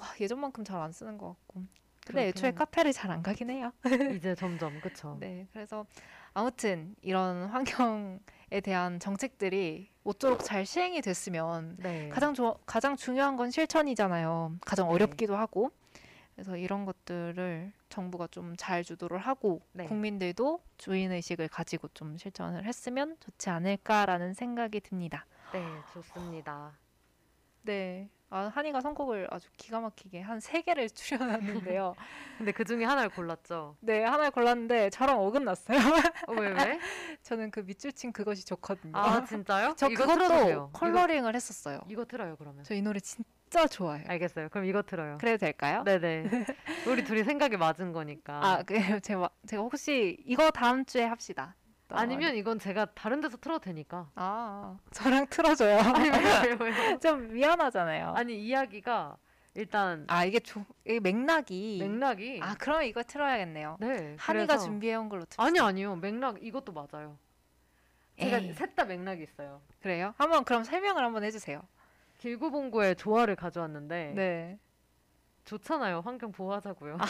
[0.20, 1.64] 예전만큼 잘 안 쓰는 것 같고.
[2.06, 2.52] 근데 애초에.
[2.52, 3.70] 카페를 잘 안 가긴 해요.
[4.14, 5.16] 이제 점점 그쵸.
[5.20, 5.84] 네, 그래서
[6.32, 8.18] 아무튼 이런 환경에
[8.60, 12.08] 대한 정책들이 모쪼록 잘 시행이 됐으면 네.
[12.08, 14.56] 가장 조, 가장 중요한 건 실천이잖아요.
[14.62, 14.94] 가장 네.
[14.94, 15.70] 어렵기도 하고.
[16.34, 19.84] 그래서 이런 것들을 정부가 좀 잘 주도를 하고 네.
[19.84, 25.26] 국민들도 주인 의식을 가지고 좀 실천을 했으면 좋지 않을까라는 생각이 듭니다.
[25.50, 26.78] 네 좋습니다.
[27.62, 28.08] 네.
[28.30, 30.88] 아, 한이가 선곡을 아주 기가 막히게 한 세 개를
[31.70, 31.94] 추려놨는데요.
[32.36, 33.76] 근데 그 중에 하나를 골랐죠.
[33.80, 35.78] 네, 하나를 골랐는데 저랑 어긋났어요.
[36.26, 36.78] 어, 왜 왜?
[37.22, 38.92] 저는 그 밑줄 친 그것이 좋거든요.
[38.96, 39.74] 아 진짜요?
[39.76, 40.70] 저 이거 그것도.
[40.72, 41.76] 컬러링을 했었어요.
[41.86, 42.64] 이거, 이거 틀어요 그러면.
[42.64, 44.04] 저 이 노래 진짜 좋아해요.
[44.08, 44.50] 알겠어요.
[44.50, 45.16] 그럼 이거 틀어요.
[45.18, 45.82] 그래도 될까요?
[45.84, 46.24] 네네.
[46.86, 48.40] 우리 둘이 생각이 맞은 거니까.
[48.44, 51.56] 아, 그 제가 제가 혹시 이거 다음 주에 합시다.
[51.88, 54.10] 또 아니면 이건 제가 다른 데서 틀어도 되니까.
[54.14, 55.78] 아, 저랑 틀어줘요.
[55.80, 56.10] 아니?
[57.00, 58.12] 좀 미안하잖아요.
[58.14, 59.16] 아니 이야기가
[59.54, 63.78] 일단 아, 이게 조, 이게 맥락이 맥락이 아, 그럼 이거 틀어야겠네요.
[63.80, 64.16] 네.
[64.18, 65.40] 한이가 그래서- 준비해온 걸로 틉시다.
[65.42, 67.18] 아니 아니요 맥락 이것도 맞아요.
[68.18, 68.52] 제가.
[68.52, 69.62] 셋 다 맥락이 있어요.
[69.80, 70.12] 그래요?
[70.18, 71.62] 한번 그럼 설명을 한번 해주세요.
[72.18, 74.58] 길구봉구의 조화를 가져왔는데 네.
[75.46, 76.00] 좋잖아요.
[76.00, 76.96] 환경 보호하자고요.
[76.98, 77.04] 너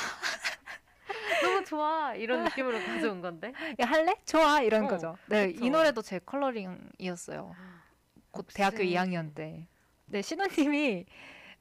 [1.61, 3.53] 무 좋아 이런 느낌으로 가져온 건데.
[3.81, 4.15] 야 할래?
[4.25, 5.17] 좋아 이런 어, 거죠.
[5.27, 5.65] 네, 그쵸.
[5.65, 7.55] 이 노래도 제 컬러링이었어요.
[8.31, 8.57] 곧 역시.
[8.57, 9.67] 대학교 2학년 때.
[10.07, 11.07] 네, 신우님이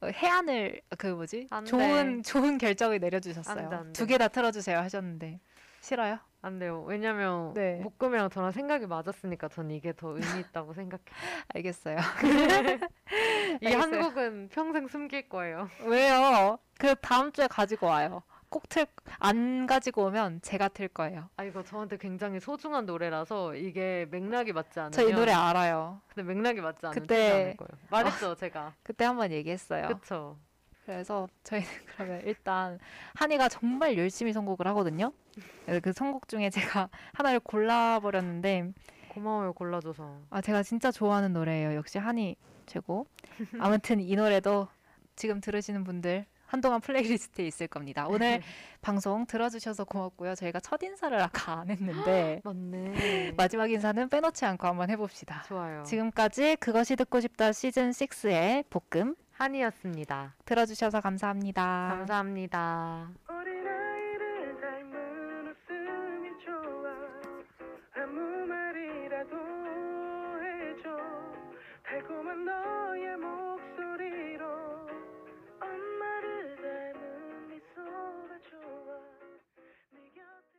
[0.02, 1.48] 어, 해안을 그 뭐지?
[1.66, 3.92] 좋은 좋은 결정을 내려주셨어요.
[3.94, 5.40] 두 개 다 틀어주세요 하셨는데
[5.82, 6.20] 싫어요?
[6.44, 6.84] 안 돼요.
[6.84, 7.80] 왜냐면 네.
[7.82, 11.06] 목금이랑 저랑 생각이 맞았으니까 전 이게 더 의미 있다고 생각해요.
[11.56, 11.98] 알겠어요.
[13.62, 13.82] 이 알겠어요.
[13.82, 15.68] 한 곡은 평생 숨길 거예요.
[15.84, 16.60] 왜요?
[16.78, 18.22] 그 다음 주에 가지고 와요.
[18.50, 18.88] 꼭 틀
[19.20, 21.30] 안 가지고 오면 제가 틀 거예요.
[21.38, 26.02] 아 이거 저한테 굉장히 소중한 노래라서 이게 맥락이 맞지 않으면 저 이 노래 알아요.
[26.08, 27.70] 근데 맥락이 맞지 않으면 그때- 틀지 않을 거예요.
[27.90, 28.74] 말했죠 제가.
[28.84, 29.88] 그때 한번 얘기했어요.
[29.90, 30.38] 그쵸.
[30.86, 31.68] 그래서 저희는
[31.98, 32.80] 그러면 일단
[33.16, 35.12] 한이가 정말 열심히 선곡을 하거든요.
[35.66, 38.72] 그래서 그 선곡 중에 제가 하나를 골라버렸는데
[39.10, 40.22] 고마워요 골라줘서.
[40.30, 41.76] 아 제가 진짜 좋아하는 노래예요.
[41.76, 43.08] 역시 한이 최고.
[43.60, 44.68] 아무튼 이 노래도
[45.18, 48.08] 지금 들으시는 분들 한동안 플레이리스트에 있을 겁니다.
[48.08, 48.42] 오늘
[48.82, 50.34] 방송 들어주셔서 고맙고요.
[50.36, 53.34] 저희가 첫 인사를 아까 안 했는데 맞네.
[53.38, 55.44] 마지막 인사는 빼놓지 않고 한번 해봅시다.
[55.48, 55.84] 좋아요.
[55.84, 60.34] 지금까지 그것이 듣고 싶다 시즌 6의 볶음 한이었습니다.
[60.46, 61.88] 들어주셔서 감사합니다.
[61.98, 63.10] 감사합니다.
[63.28, 63.57] 어린